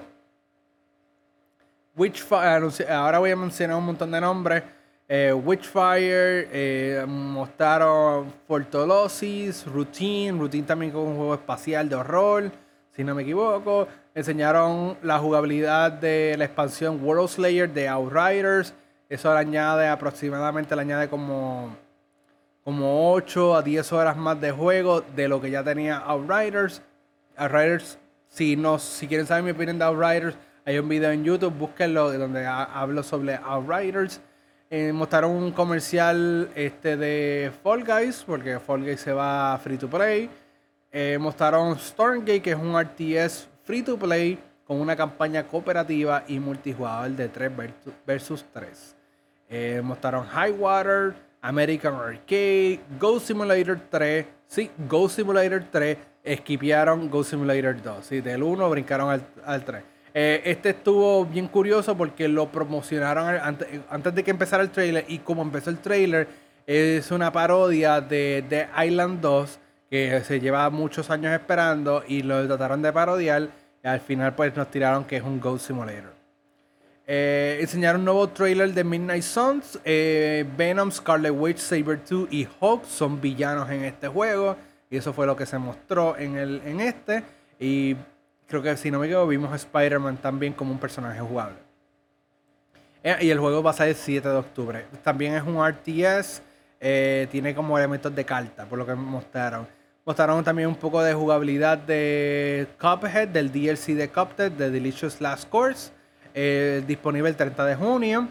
Witchfire, 1.96 2.88
ahora 2.88 3.18
voy 3.18 3.32
a 3.32 3.36
mencionar 3.36 3.76
un 3.76 3.86
montón 3.86 4.12
de 4.12 4.20
nombres. 4.20 4.62
Eh, 5.08 5.32
Witchfire, 5.32 6.48
eh, 6.52 7.04
mostraron 7.08 8.32
Fortolosis, 8.46 9.66
Routine, 9.66 10.38
Routine 10.38 10.62
también 10.62 10.92
con 10.92 11.02
un 11.02 11.16
juego 11.16 11.34
espacial 11.34 11.88
de 11.88 11.96
horror, 11.96 12.52
si 12.92 13.02
no 13.02 13.12
me 13.12 13.22
equivoco. 13.22 13.88
Enseñaron 14.14 14.96
la 15.02 15.18
jugabilidad 15.18 15.90
de 15.90 16.36
la 16.38 16.44
expansión 16.44 17.04
World 17.04 17.28
Slayer 17.28 17.68
de 17.68 17.88
Outriders. 17.88 18.72
Eso 19.08 19.34
le 19.34 19.40
añade 19.40 19.88
aproximadamente, 19.88 20.76
le 20.76 20.82
añade 20.82 21.08
como, 21.08 21.76
como 22.64 23.12
8 23.12 23.56
a 23.56 23.62
10 23.62 23.92
horas 23.92 24.16
más 24.16 24.40
de 24.40 24.50
juego 24.50 25.02
de 25.02 25.28
lo 25.28 25.40
que 25.40 25.50
ya 25.50 25.62
tenía 25.62 25.98
Outriders. 25.98 26.82
Outriders, 27.36 27.98
si, 28.28 28.56
no, 28.56 28.78
si 28.78 29.06
quieren 29.06 29.26
saber 29.26 29.44
mi 29.44 29.50
opinión 29.50 29.78
de 29.78 29.84
Outriders, 29.84 30.36
hay 30.64 30.78
un 30.78 30.88
video 30.88 31.10
en 31.10 31.22
YouTube, 31.24 31.52
búsquenlo 31.52 32.10
donde 32.16 32.46
hablo 32.46 33.02
sobre 33.02 33.34
Outriders. 33.36 34.20
Eh, 34.70 34.92
mostraron 34.92 35.30
un 35.32 35.52
comercial 35.52 36.48
este, 36.54 36.96
de 36.96 37.52
Fall 37.62 37.84
Guys, 37.84 38.24
porque 38.26 38.58
Fall 38.58 38.82
Guys 38.82 39.00
se 39.00 39.12
va 39.12 39.58
free 39.62 39.76
to 39.76 39.88
play. 39.88 40.30
Eh, 40.90 41.18
mostraron 41.20 41.78
Stormgate, 41.78 42.40
que 42.40 42.52
es 42.52 42.56
un 42.56 42.80
RTS 42.80 43.46
free 43.62 43.82
to 43.82 43.98
play 43.98 44.38
con 44.66 44.80
una 44.80 44.96
campaña 44.96 45.46
cooperativa 45.46 46.24
y 46.26 46.38
multijugador 46.38 47.10
de 47.10 47.28
3 47.28 47.52
versus 48.06 48.44
3. 48.52 48.96
Eh, 49.50 49.82
mostraron 49.84 50.26
Highwater, 50.26 51.14
American 51.44 51.94
Arcade, 51.94 52.80
Ghost 52.98 53.26
Simulator 53.26 53.78
3. 53.90 54.26
Sí, 54.46 54.70
Ghost 54.88 55.16
Simulator 55.16 55.62
3. 55.70 55.98
Esquipearon 56.24 57.10
Ghost 57.10 57.30
Simulator 57.30 57.80
2. 57.82 58.04
Sí, 58.04 58.20
del 58.22 58.42
1 58.42 58.70
brincaron 58.70 59.10
al, 59.10 59.22
al 59.44 59.62
3. 59.62 59.82
Eh, 60.16 60.42
este 60.44 60.70
estuvo 60.70 61.26
bien 61.26 61.48
curioso 61.48 61.96
porque 61.96 62.28
lo 62.28 62.48
promocionaron 62.48 63.36
antes, 63.90 64.14
de 64.14 64.22
que 64.22 64.30
empezara 64.30 64.62
el 64.62 64.70
trailer 64.70 65.04
y 65.08 65.18
como 65.18 65.42
empezó 65.42 65.70
el 65.70 65.78
trailer 65.78 66.28
es 66.68 67.10
una 67.10 67.32
parodia 67.32 68.00
de 68.00 68.44
The 68.48 68.68
Island 68.86 69.20
2 69.20 69.58
que 69.90 70.20
se 70.20 70.38
lleva 70.38 70.70
muchos 70.70 71.10
años 71.10 71.32
esperando 71.32 72.04
y 72.06 72.22
lo 72.22 72.46
trataron 72.46 72.80
de 72.80 72.92
parodiar 72.92 73.48
y 73.82 73.88
al 73.88 73.98
final 73.98 74.36
pues 74.36 74.56
nos 74.56 74.70
tiraron 74.70 75.04
que 75.04 75.16
es 75.16 75.22
un 75.24 75.40
Ghost 75.40 75.66
Simulator. 75.66 76.13
Eh, 77.06 77.58
enseñaron 77.60 78.00
un 78.00 78.06
nuevo 78.06 78.28
trailer 78.28 78.72
de 78.72 78.82
Midnight 78.82 79.22
Suns. 79.22 79.78
Eh, 79.84 80.46
Venom, 80.56 80.90
Scarlet 80.90 81.32
Witch, 81.32 81.58
Saber 81.58 82.00
2 82.08 82.28
y 82.30 82.48
Hulk 82.60 82.84
son 82.84 83.20
villanos 83.20 83.68
en 83.70 83.84
este 83.84 84.08
juego. 84.08 84.56
Y 84.90 84.96
eso 84.96 85.12
fue 85.12 85.26
lo 85.26 85.36
que 85.36 85.44
se 85.44 85.58
mostró 85.58 86.16
en, 86.16 86.36
el, 86.36 86.62
en 86.64 86.80
este. 86.80 87.22
Y 87.58 87.96
creo 88.46 88.62
que 88.62 88.76
si 88.76 88.90
no 88.90 88.98
me 88.98 89.06
equivoco, 89.06 89.26
vimos 89.28 89.52
a 89.52 89.56
Spider-Man 89.56 90.18
también 90.18 90.54
como 90.54 90.72
un 90.72 90.78
personaje 90.78 91.20
jugable. 91.20 91.56
Eh, 93.02 93.16
y 93.20 93.30
el 93.30 93.38
juego 93.38 93.62
va 93.62 93.74
a 93.76 93.86
el 93.86 93.94
7 93.94 94.26
de 94.26 94.36
octubre. 94.36 94.86
También 95.02 95.34
es 95.34 95.42
un 95.42 95.62
RTS. 95.66 96.42
Tiene 97.30 97.54
como 97.54 97.78
elementos 97.78 98.14
de 98.14 98.24
carta, 98.26 98.66
por 98.66 98.78
lo 98.78 98.84
que 98.84 98.94
mostraron. 98.94 99.66
Mostraron 100.04 100.44
también 100.44 100.68
un 100.68 100.74
poco 100.74 101.02
de 101.02 101.14
jugabilidad 101.14 101.78
de 101.78 102.66
Cuphead, 102.78 103.28
del 103.28 103.50
DLC 103.50 103.94
de 103.94 104.10
Cuphead, 104.10 104.52
de 104.52 104.70
Delicious 104.70 105.18
Last 105.18 105.48
Course. 105.48 105.92
Eh, 106.34 106.82
disponible 106.86 107.30
el 107.30 107.36
30 107.36 107.64
de 107.64 107.76
junio. 107.76 108.28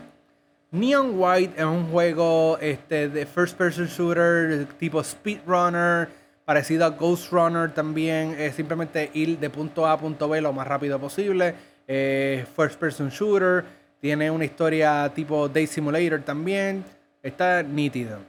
Neon 0.72 1.14
White 1.16 1.54
es 1.58 1.64
un 1.66 1.90
juego 1.90 2.58
este, 2.60 3.08
de 3.08 3.26
first 3.26 3.58
person 3.58 3.88
shooter 3.88 4.66
tipo 4.78 5.04
speedrunner 5.04 6.10
Parecido 6.46 6.86
a 6.86 6.90
Ghost 6.90 7.32
Runner 7.32 7.74
también, 7.74 8.36
es 8.38 8.56
simplemente 8.56 9.10
ir 9.14 9.40
de 9.40 9.50
punto 9.50 9.86
A 9.86 9.94
a 9.94 9.98
punto 9.98 10.28
B 10.28 10.42
lo 10.42 10.52
más 10.52 10.68
rápido 10.68 11.00
posible. 11.00 11.56
Eh, 11.88 12.46
first 12.54 12.78
person 12.78 13.10
shooter, 13.10 13.64
tiene 14.02 14.30
una 14.30 14.44
historia 14.44 15.10
tipo 15.16 15.48
Day 15.48 15.68
Simulator 15.68 16.22
también. 16.22 16.84
Está 17.22 17.64
nítido. 17.64 18.20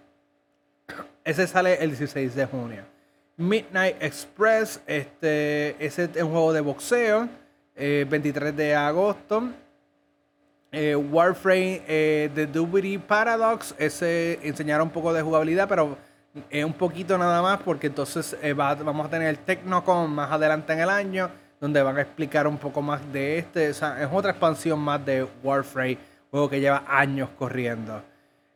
Ese 1.24 1.48
sale 1.48 1.74
el 1.82 1.90
16 1.90 2.37
de 2.37 2.46
junio. 2.46 2.82
Midnight 3.37 3.96
Express, 4.00 4.80
este, 4.87 5.84
es 5.84 5.98
un 5.98 6.30
juego 6.30 6.52
de 6.52 6.60
boxeo. 6.60 7.28
23 7.74 8.50
eh, 8.50 8.52
de 8.52 8.74
agosto. 8.76 9.50
Eh, 10.76 10.96
Warframe 10.96 11.82
eh, 11.87 12.30
The 12.34 12.46
Duty 12.48 12.98
Paradox, 12.98 13.74
ese 13.78 14.40
enseñaron 14.42 14.88
un 14.88 14.92
poco 14.92 15.12
de 15.12 15.22
jugabilidad, 15.22 15.68
pero 15.68 15.96
es 16.50 16.64
un 16.64 16.72
poquito 16.72 17.16
nada 17.16 17.40
más 17.40 17.60
porque 17.60 17.87
entonces 17.87 18.37
eh, 18.42 18.54
vamos 18.54 19.06
a 19.06 19.08
tener 19.08 19.28
el 19.28 19.38
Tecnocon 19.38 20.10
más 20.10 20.32
adelante 20.32 20.72
en 20.72 20.80
el 20.80 20.90
año 20.90 21.30
donde 21.60 21.80
van 21.80 21.96
a 21.96 22.02
explicar 22.02 22.48
un 22.48 22.58
poco 22.58 22.82
más 22.82 23.00
de 23.12 23.38
este. 23.38 23.70
O 23.70 23.74
sea, 23.74 24.02
es 24.02 24.08
otra 24.12 24.32
expansión 24.32 24.80
más 24.80 25.04
de 25.06 25.26
Warframe, 25.44 25.96
juego 26.28 26.50
que 26.50 26.60
lleva 26.60 26.82
años 26.88 27.28
corriendo. 27.38 28.02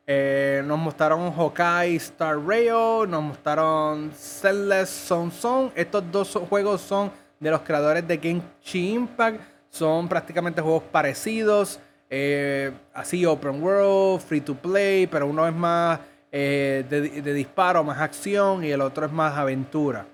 Eh, 0.04 0.62
nos 0.66 0.78
mostraron 0.78 1.32
Hokai 1.36 1.94
Star 1.96 2.36
Rail, 2.36 3.08
nos 3.08 3.22
mostraron 3.22 4.10
Celeste 4.12 5.06
Zone 5.06 5.30
Zone. 5.30 5.70
Estos 5.76 6.02
dos 6.10 6.34
juegos 6.48 6.80
son 6.80 7.12
de 7.38 7.50
los 7.50 7.60
creadores 7.60 8.08
de 8.08 8.18
Genshin 8.18 9.02
Impact. 9.02 9.40
Son 9.70 10.08
prácticamente 10.08 10.60
juegos 10.60 10.82
parecidos. 10.82 11.78
Eh, 12.10 12.72
así, 12.94 13.26
open 13.26 13.62
world, 13.62 14.20
free 14.20 14.40
to 14.40 14.54
play, 14.54 15.06
pero 15.06 15.26
uno 15.26 15.46
es 15.46 15.54
más 15.54 16.00
eh, 16.30 16.84
de, 16.88 17.34
disparo, 17.34 17.84
más 17.84 17.98
acción 17.98 18.64
y 18.64 18.70
el 18.70 18.80
otro 18.80 19.06
es 19.06 19.12
más 19.12 19.36
aventura. 19.36 20.06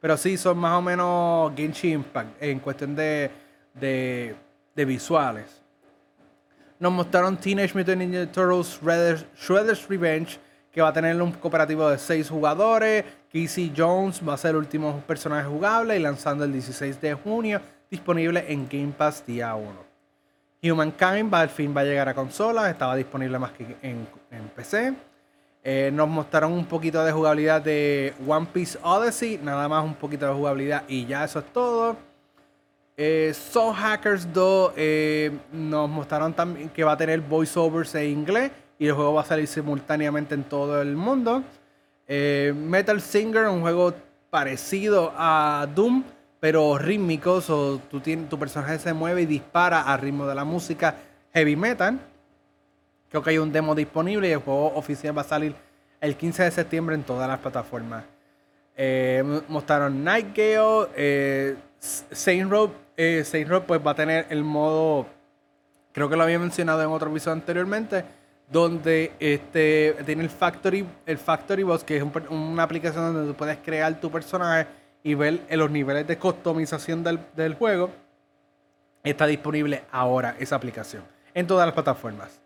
Pero 0.00 0.16
sí, 0.16 0.36
son 0.36 0.58
más 0.58 0.72
o 0.72 0.82
menos 0.82 1.52
Genshin 1.56 1.94
Impact 1.94 2.42
en 2.42 2.60
cuestión 2.60 2.94
de, 2.94 3.30
de, 3.74 4.84
visuales. 4.84 5.62
Nos 6.78 6.92
mostraron 6.92 7.36
Teenage 7.36 7.76
Mutant 7.76 7.98
Ninja 7.98 8.30
Turtles 8.30 8.78
Shredder's 8.82 9.88
Revenge, 9.88 10.38
que 10.70 10.82
va 10.82 10.88
a 10.88 10.92
tener 10.92 11.20
un 11.20 11.32
cooperativo 11.32 11.88
de 11.88 11.98
6 11.98 12.28
jugadores. 12.28 13.04
Casey 13.32 13.72
Jones 13.74 14.20
va 14.26 14.34
a 14.34 14.36
ser 14.36 14.50
el 14.50 14.56
último 14.56 15.02
personaje 15.06 15.48
jugable 15.48 15.96
y 15.96 15.98
lanzando 15.98 16.44
el 16.44 16.52
16 16.52 17.00
de 17.00 17.14
junio, 17.14 17.60
disponible 17.90 18.44
en 18.48 18.68
Game 18.68 18.92
Pass 18.96 19.24
día 19.26 19.54
1. 19.54 19.85
Humankind 20.62 21.32
va, 21.32 21.40
al 21.40 21.48
fin 21.48 21.74
va 21.76 21.82
a 21.82 21.84
llegar 21.84 22.08
a 22.08 22.14
consolas, 22.14 22.70
estaba 22.70 22.96
disponible 22.96 23.38
más 23.38 23.52
que 23.52 23.76
en, 23.82 24.06
PC. 24.54 24.94
Eh, 25.62 25.90
nos 25.92 26.08
mostraron 26.08 26.52
un 26.52 26.64
poquito 26.64 27.04
de 27.04 27.12
jugabilidad 27.12 27.60
de 27.60 28.14
One 28.26 28.46
Piece 28.52 28.78
Odyssey, 28.82 29.40
nada 29.42 29.68
más 29.68 29.84
un 29.84 29.94
poquito 29.94 30.26
de 30.26 30.32
jugabilidad 30.32 30.84
y 30.88 31.06
ya 31.06 31.24
eso 31.24 31.40
es 31.40 31.46
todo. 31.52 31.96
Eh, 32.96 33.34
Soul 33.34 33.74
Hackers 33.74 34.32
2 34.32 34.72
eh, 34.76 35.38
nos 35.52 35.90
mostraron 35.90 36.32
también 36.32 36.70
que 36.70 36.84
va 36.84 36.92
a 36.92 36.96
tener 36.96 37.20
voiceovers 37.20 37.94
en 37.96 38.10
inglés 38.10 38.52
y 38.78 38.86
el 38.86 38.94
juego 38.94 39.14
va 39.14 39.22
a 39.22 39.24
salir 39.24 39.46
simultáneamente 39.46 40.34
en 40.34 40.44
todo 40.44 40.80
el 40.80 40.96
mundo. 40.96 41.42
Metal 42.08 43.00
Singer, 43.00 43.48
un 43.48 43.62
juego 43.62 43.92
parecido 44.30 45.12
a 45.16 45.66
Doom, 45.74 46.04
pero 46.40 46.78
rítmico, 46.78 47.42
o 47.48 47.78
tu, 47.78 48.00
tu 48.00 48.38
personaje 48.38 48.78
se 48.78 48.92
mueve 48.92 49.22
y 49.22 49.26
dispara 49.26 49.82
al 49.82 50.00
ritmo 50.00 50.26
de 50.26 50.34
la 50.34 50.44
música 50.44 50.96
heavy 51.32 51.56
metal. 51.56 51.98
Creo 53.08 53.22
que 53.22 53.30
hay 53.30 53.38
un 53.38 53.52
demo 53.52 53.74
disponible 53.74 54.28
y 54.28 54.32
el 54.32 54.38
juego 54.38 54.74
oficial 54.74 55.16
va 55.16 55.22
a 55.22 55.24
salir 55.24 55.54
el 56.00 56.16
15 56.16 56.44
de 56.44 56.50
septiembre 56.50 56.94
en 56.94 57.02
todas 57.02 57.28
las 57.28 57.38
plataformas. 57.38 58.04
Eh, 58.76 59.24
mostraron 59.48 60.04
Night 60.04 60.36
Gale, 60.36 60.88
eh, 60.94 61.56
Saint 61.78 62.50
Road, 62.50 62.70
eh, 62.96 63.22
Saint 63.24 63.48
Road 63.48 63.62
pues 63.62 63.80
va 63.84 63.92
a 63.92 63.94
tener 63.94 64.26
el 64.28 64.44
modo, 64.44 65.06
creo 65.92 66.08
que 66.08 66.16
lo 66.16 66.24
había 66.24 66.38
mencionado 66.38 66.82
en 66.82 66.88
otro 66.88 67.10
episodio 67.10 67.32
anteriormente, 67.32 68.04
donde 68.50 69.12
este, 69.18 69.96
tiene 70.04 70.24
el 70.24 70.30
Factory, 70.30 70.86
el 71.06 71.18
Factory 71.18 71.62
Boss, 71.62 71.84
que 71.84 71.96
es 71.96 72.04
una 72.28 72.62
aplicación 72.62 73.14
donde 73.14 73.32
tú 73.32 73.36
puedes 73.36 73.56
crear 73.64 73.98
tu 73.98 74.10
personaje 74.10 74.66
y 75.06 75.14
ver 75.14 75.46
los 75.50 75.70
niveles 75.70 76.04
de 76.08 76.18
customización 76.18 77.04
del, 77.04 77.20
del 77.36 77.54
juego. 77.54 77.92
Está 79.04 79.28
disponible 79.28 79.84
ahora 79.92 80.34
esa 80.40 80.56
aplicación 80.56 81.04
en 81.32 81.46
todas 81.46 81.64
las 81.64 81.74
plataformas. 81.74 82.40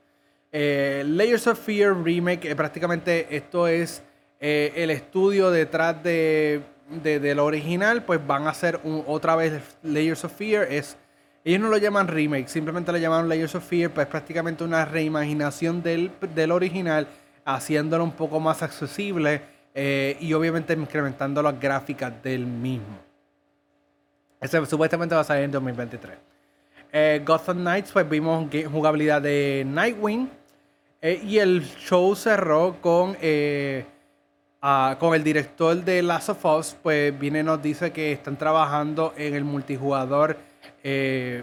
Eh, 0.52 1.02
Layers 1.06 1.46
of 1.46 1.58
Fear 1.58 2.04
Remake, 2.04 2.50
eh, 2.50 2.54
prácticamente 2.54 3.34
esto 3.34 3.66
es 3.66 4.02
eh, 4.40 4.74
el 4.76 4.90
estudio 4.90 5.50
detrás 5.50 6.02
de, 6.02 6.60
de, 7.02 7.34
lo 7.34 7.46
original, 7.46 8.04
pues 8.04 8.20
van 8.26 8.46
a 8.46 8.50
hacer 8.50 8.78
otra 9.06 9.36
vez 9.36 9.62
Layers 9.82 10.22
of 10.26 10.34
Fear. 10.34 10.70
Es, 10.70 10.98
ellos 11.44 11.62
no 11.62 11.68
lo 11.68 11.78
llaman 11.78 12.08
remake, 12.08 12.48
simplemente 12.48 12.92
lo 12.92 12.98
llaman 12.98 13.26
Layers 13.26 13.54
of 13.54 13.66
Fear, 13.66 13.90
pues 13.90 14.06
prácticamente 14.06 14.64
una 14.64 14.84
reimaginación 14.84 15.82
del, 15.82 16.10
del 16.34 16.52
original, 16.52 17.08
haciéndolo 17.46 18.04
un 18.04 18.12
poco 18.12 18.38
más 18.38 18.62
accesible 18.62 19.40
y 19.74 20.32
obviamente 20.32 20.72
incrementando 20.72 21.42
las 21.42 21.58
gráficas 21.58 22.22
del 22.22 22.46
mismo. 22.46 22.98
Ese 24.40 24.64
supuestamente 24.66 25.14
va 25.14 25.20
a 25.20 25.24
salir 25.24 25.44
en 25.44 25.52
2023. 25.52 27.24
Gotham 27.24 27.58
Knights, 27.58 27.92
pues 27.92 28.08
vimos 28.08 28.48
jugabilidad 28.70 29.22
de 29.22 29.64
Nightwing. 29.66 30.28
Eh, 31.02 31.18
y 31.24 31.38
el 31.38 31.64
show 31.64 32.14
cerró 32.14 32.76
con, 32.82 33.16
eh, 33.22 33.86
con 34.98 35.14
el 35.14 35.24
director 35.24 35.74
de 35.76 36.02
Last 36.02 36.28
of 36.28 36.44
Us, 36.44 36.76
pues 36.82 37.18
viene 37.18 37.40
y 37.40 37.42
nos 37.42 37.62
dice 37.62 37.90
que 37.90 38.12
están 38.12 38.36
trabajando 38.36 39.14
en 39.16 39.34
el 39.34 39.42
multijugador, 39.42 40.36
eh, 40.84 41.42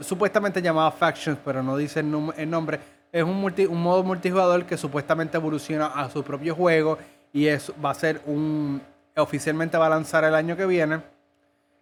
supuestamente 0.00 0.60
llamado 0.60 0.90
Factions, 0.90 1.38
pero 1.44 1.62
no 1.62 1.76
dice 1.76 2.00
el, 2.00 2.50
nombre. 2.50 2.80
Es 3.12 3.22
un, 3.22 3.54
un 3.68 3.82
modo 3.82 4.02
multijugador 4.02 4.64
que 4.66 4.76
supuestamente 4.76 5.36
evoluciona 5.36 5.86
a 5.86 6.10
su 6.10 6.24
propio 6.24 6.56
juego 6.56 6.98
y 7.32 7.46
es, 7.46 7.72
va 7.84 7.90
a 7.90 7.94
ser 7.94 8.20
un... 8.26 8.80
Oficialmente 9.16 9.78
va 9.78 9.86
a 9.86 9.90
lanzar 9.90 10.24
el 10.24 10.34
año 10.34 10.56
que 10.56 10.66
viene 10.66 11.00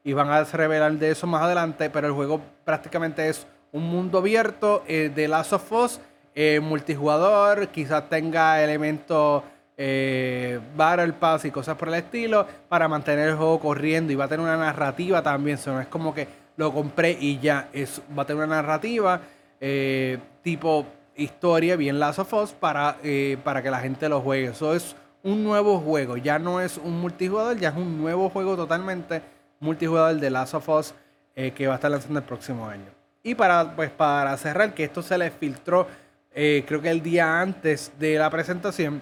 y 0.04 0.12
van 0.12 0.28
a 0.30 0.44
revelar 0.44 0.92
de 0.92 1.10
eso 1.10 1.26
más 1.26 1.42
adelante, 1.42 1.90
pero 1.90 2.06
el 2.06 2.12
juego 2.12 2.40
prácticamente 2.64 3.28
es 3.28 3.46
un 3.72 3.82
mundo 3.84 4.18
abierto 4.18 4.84
de 4.86 5.28
Last 5.28 5.54
of 5.54 5.72
Us 5.72 6.00
eh, 6.36 6.58
multijugador, 6.60 7.68
quizás 7.68 8.08
tenga 8.08 8.62
elementos 8.62 9.44
eh, 9.76 10.58
Battle 10.76 11.12
Pass 11.12 11.44
y 11.44 11.50
cosas 11.52 11.76
por 11.76 11.88
el 11.88 11.94
estilo 11.94 12.46
para 12.68 12.88
mantener 12.88 13.30
el 13.30 13.36
juego 13.36 13.60
corriendo 13.60 14.12
y 14.12 14.16
va 14.16 14.24
a 14.24 14.28
tener 14.28 14.44
una 14.44 14.56
narrativa 14.56 15.22
también. 15.22 15.58
no 15.66 15.80
es 15.80 15.86
como 15.86 16.12
que 16.12 16.26
lo 16.56 16.72
compré 16.72 17.16
y 17.20 17.38
ya, 17.38 17.68
es, 17.72 18.02
va 18.16 18.24
a 18.24 18.26
tener 18.26 18.44
una 18.44 18.56
narrativa 18.56 19.20
eh, 19.60 20.18
tipo 20.42 20.86
historia, 21.16 21.76
bien 21.76 22.00
Last 22.00 22.18
of 22.18 22.32
Us, 22.34 22.52
para, 22.52 22.96
eh, 23.04 23.36
para 23.44 23.62
que 23.62 23.70
la 23.70 23.78
gente 23.78 24.08
lo 24.08 24.20
juegue. 24.20 24.46
Eso 24.46 24.74
es 24.74 24.96
un 25.24 25.42
nuevo 25.42 25.80
juego, 25.80 26.16
ya 26.16 26.38
no 26.38 26.60
es 26.60 26.78
un 26.78 27.00
multijugador, 27.00 27.58
ya 27.58 27.70
es 27.70 27.76
un 27.76 28.00
nuevo 28.00 28.30
juego 28.30 28.54
totalmente 28.54 29.22
multijugador 29.58 30.20
de 30.20 30.30
Last 30.30 30.54
of 30.54 30.68
Us 30.68 30.94
que 31.34 31.66
va 31.66 31.72
a 31.72 31.76
estar 31.76 31.90
lanzando 31.90 32.20
el 32.20 32.24
próximo 32.24 32.68
año. 32.68 32.86
Y 33.24 33.34
para, 33.34 33.74
pues, 33.74 33.90
para 33.90 34.36
cerrar, 34.36 34.72
que 34.72 34.84
esto 34.84 35.02
se 35.02 35.18
le 35.18 35.32
filtró 35.32 35.88
eh, 36.36 36.64
creo 36.66 36.82
que 36.82 36.90
el 36.90 37.00
día 37.00 37.40
antes 37.40 37.92
de 38.00 38.18
la 38.18 38.28
presentación, 38.28 39.00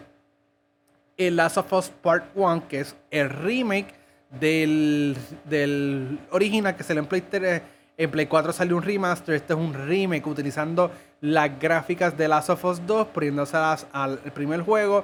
el 1.17 1.37
Last 1.37 1.57
of 1.57 1.73
Us 1.73 1.89
Part 1.89 2.27
1, 2.35 2.69
que 2.69 2.81
es 2.81 2.95
el 3.11 3.31
remake 3.31 3.95
del, 4.39 5.17
del 5.47 6.19
original 6.31 6.77
que 6.77 6.83
se 6.83 6.95
le 6.95 7.01
en, 7.01 7.63
En 7.97 8.11
Play 8.11 8.27
4 8.27 8.53
salió 8.53 8.77
un 8.77 8.83
remaster, 8.83 9.35
este 9.35 9.55
es 9.55 9.59
un 9.59 9.73
remake 9.73 10.27
utilizando 10.27 10.91
las 11.23 11.59
gráficas 11.59 12.19
de 12.19 12.29
Last 12.29 12.51
of 12.51 12.63
Us 12.67 12.87
2, 12.87 13.09
poniéndoselas 13.09 13.87
al 13.93 14.19
primer 14.35 14.61
juego. 14.61 15.03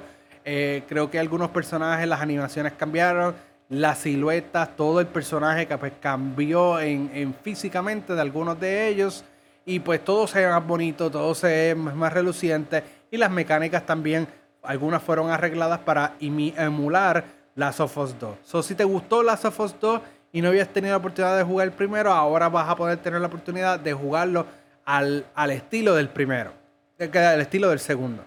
Eh, 0.51 0.81
creo 0.87 1.11
que 1.11 1.19
algunos 1.19 1.51
personajes, 1.51 2.07
las 2.07 2.21
animaciones 2.21 2.73
cambiaron, 2.73 3.35
las 3.69 3.99
siluetas, 3.99 4.75
todo 4.75 4.99
el 4.99 5.05
personaje 5.05 5.67
pues, 5.77 5.93
cambió 6.01 6.79
en, 6.79 7.35
físicamente 7.43 8.15
de 8.15 8.21
algunos 8.21 8.59
de 8.59 8.87
ellos. 8.87 9.23
Y 9.63 9.79
pues 9.79 10.03
todo 10.03 10.25
se 10.25 10.39
ve 10.39 10.49
más 10.49 10.65
bonito, 10.65 11.11
todo 11.11 11.35
se 11.35 11.45
ve 11.45 11.75
más 11.75 12.11
reluciente. 12.11 12.83
Y 13.11 13.17
las 13.17 13.29
mecánicas 13.29 13.85
también, 13.85 14.27
algunas 14.63 15.03
fueron 15.03 15.29
arregladas 15.29 15.81
para 15.81 16.15
emular 16.19 17.25
Last 17.53 17.81
of 17.81 17.95
Us 17.99 18.19
2. 18.19 18.37
So, 18.43 18.63
si 18.63 18.73
te 18.73 18.85
gustó 18.85 19.21
Last 19.21 19.45
of 19.45 19.59
Us 19.59 19.75
2 19.79 20.01
y 20.31 20.41
no 20.41 20.47
habías 20.47 20.69
tenido 20.69 20.93
la 20.93 20.97
oportunidad 20.97 21.37
de 21.37 21.43
jugar 21.43 21.67
el 21.67 21.73
primero, 21.73 22.11
ahora 22.11 22.49
vas 22.49 22.67
a 22.67 22.75
poder 22.75 22.97
tener 22.97 23.21
la 23.21 23.27
oportunidad 23.27 23.79
de 23.79 23.93
jugarlo 23.93 24.47
al, 24.83 25.25
estilo 25.51 25.93
del 25.93 26.09
primero, 26.09 26.53
al 26.97 27.41
estilo 27.41 27.69
del 27.69 27.79
segundo. 27.79 28.23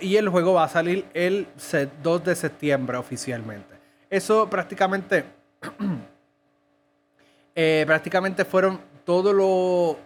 Y 0.00 0.16
el 0.16 0.28
juego 0.28 0.54
va 0.54 0.64
a 0.64 0.68
salir 0.68 1.06
el 1.14 1.46
2 2.02 2.24
de 2.24 2.36
septiembre 2.36 2.96
oficialmente. 2.98 3.74
Eso 4.08 4.48
prácticamente, 4.48 5.24
eh, 7.54 7.84
prácticamente 7.86 8.44
fueron 8.44 8.80
todo 9.04 9.32
lo, 9.32 9.98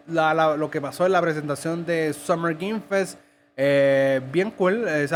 lo 0.56 0.70
que 0.70 0.80
pasó 0.80 1.06
en 1.06 1.12
la 1.12 1.20
presentación 1.20 1.84
de 1.84 2.12
Summer 2.12 2.54
Game 2.54 2.80
Fest. 2.88 3.18
Eh, 3.56 4.20
bien 4.32 4.50
cool, 4.52 4.84
eh, 4.86 5.06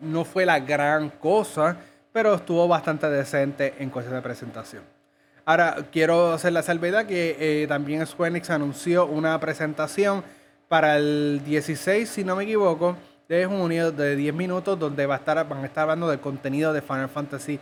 no 0.00 0.24
fue 0.24 0.46
la 0.46 0.60
gran 0.60 1.10
cosa, 1.10 1.76
pero 2.12 2.34
estuvo 2.34 2.66
bastante 2.68 3.10
decente 3.10 3.74
en 3.78 3.90
cuestión 3.90 4.14
de 4.14 4.22
presentación. 4.22 4.82
Ahora, 5.44 5.76
quiero 5.92 6.32
hacer 6.32 6.52
la 6.52 6.62
salvedad 6.62 7.06
que 7.06 7.66
también 7.68 8.06
Square 8.06 8.30
Enix 8.30 8.50
anunció 8.50 9.06
una 9.06 9.38
presentación 9.38 10.24
para 10.68 10.96
el 10.96 11.42
16, 11.44 12.08
si 12.08 12.24
no 12.24 12.34
me 12.34 12.44
equivoco, 12.44 12.96
de 13.28 13.46
junio 13.46 13.92
de 13.92 14.16
10 14.16 14.34
minutos, 14.34 14.78
donde 14.78 15.06
va 15.06 15.14
a 15.14 15.18
estar, 15.18 15.48
van 15.48 15.62
a 15.62 15.66
estar 15.66 15.82
hablando 15.82 16.08
del 16.08 16.20
contenido 16.20 16.72
de 16.72 16.82
Final 16.82 17.08
Fantasy 17.08 17.58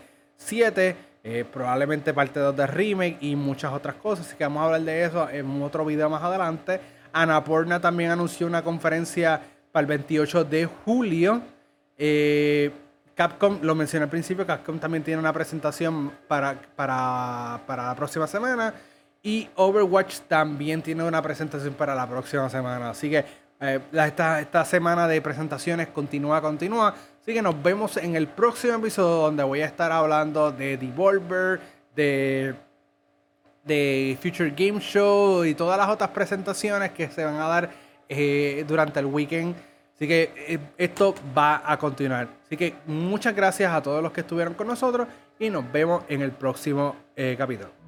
VII, 0.51 0.95
eh, 1.23 1.45
probablemente 1.51 2.13
parte 2.13 2.41
2 2.41 2.57
de 2.57 2.67
remake 2.67 3.19
y 3.21 3.37
muchas 3.37 3.73
otras 3.73 3.95
cosas. 3.95 4.27
Así 4.27 4.37
que 4.37 4.45
vamos 4.45 4.61
a 4.61 4.65
hablar 4.67 4.83
de 4.83 5.05
eso 5.05 5.29
en 5.31 5.63
otro 5.63 5.85
video 5.85 6.11
más 6.11 6.23
adelante. 6.23 6.81
Annapurna 7.13 7.81
también 7.81 8.11
anunció 8.11 8.47
una 8.47 8.63
conferencia 8.63 9.41
para 9.73 9.83
el 9.83 9.87
28 9.87 10.45
de 10.45 10.67
julio. 10.67 11.43
Eh, 11.97 12.71
Capcom, 13.15 13.61
lo 13.63 13.75
mencioné 13.75 14.05
al 14.05 14.11
principio, 14.11 14.45
Capcom 14.45 14.79
también 14.79 15.05
tiene 15.05 15.21
una 15.21 15.33
presentación 15.33 16.13
para, 16.27 16.61
para, 16.75 17.61
la 17.67 17.95
próxima 17.97 18.27
semana. 18.27 18.75
Y 19.23 19.49
Overwatch 19.55 20.21
también 20.29 20.83
tiene 20.83 21.05
una 21.05 21.23
presentación 21.23 21.75
para 21.75 21.95
la 21.95 22.09
próxima 22.09 22.51
semana. 22.51 22.91
Así 22.91 23.09
que 23.09 23.25
eh, 23.69 23.81
esta, 23.93 24.41
esta, 24.41 24.65
semana 24.65 25.09
de 25.09 25.21
presentaciones 25.21 25.89
continúa, 25.89 26.41
continúa. 26.41 26.95
Así 27.21 27.33
que 27.33 27.43
nos 27.43 27.61
vemos 27.63 27.97
en 27.97 28.17
el 28.17 28.27
próximo 28.29 28.75
episodio 28.75 29.23
donde 29.23 29.43
voy 29.43 29.63
a 29.63 29.67
estar 29.67 29.91
hablando 29.91 30.53
de 30.53 30.77
Devolver, 30.77 31.61
de, 31.97 32.55
de 33.65 34.19
Future 34.23 34.51
Game 34.51 34.81
Show 34.81 35.45
y 35.45 35.55
todas 35.55 35.79
las 35.79 35.89
otras 35.89 36.11
presentaciones 36.11 36.93
que 36.93 37.09
se 37.09 37.25
van 37.25 37.37
a 37.37 37.49
dar 37.49 37.71
eh, 38.09 38.65
durante 38.69 39.01
el 39.01 39.07
weekend 39.07 39.55
Así 39.95 40.09
que 40.09 40.33
eh, 40.37 40.59
esto 40.77 41.15
va 41.37 41.63
a 41.65 41.79
continuar. 41.79 42.29
Así 42.45 42.57
que 42.57 42.75
muchas 42.87 43.35
gracias 43.35 43.73
a 43.73 43.81
todos 43.81 44.03
los 44.03 44.13
que 44.13 44.23
estuvieron 44.23 44.55
con 44.55 44.67
nosotros 44.67 45.07
y 45.39 45.51
nos 45.51 45.71
vemos 45.71 46.05
en 46.09 46.23
el 46.23 46.33
próximo 46.33 46.97
eh, 47.17 47.37
capítulo. 47.39 47.84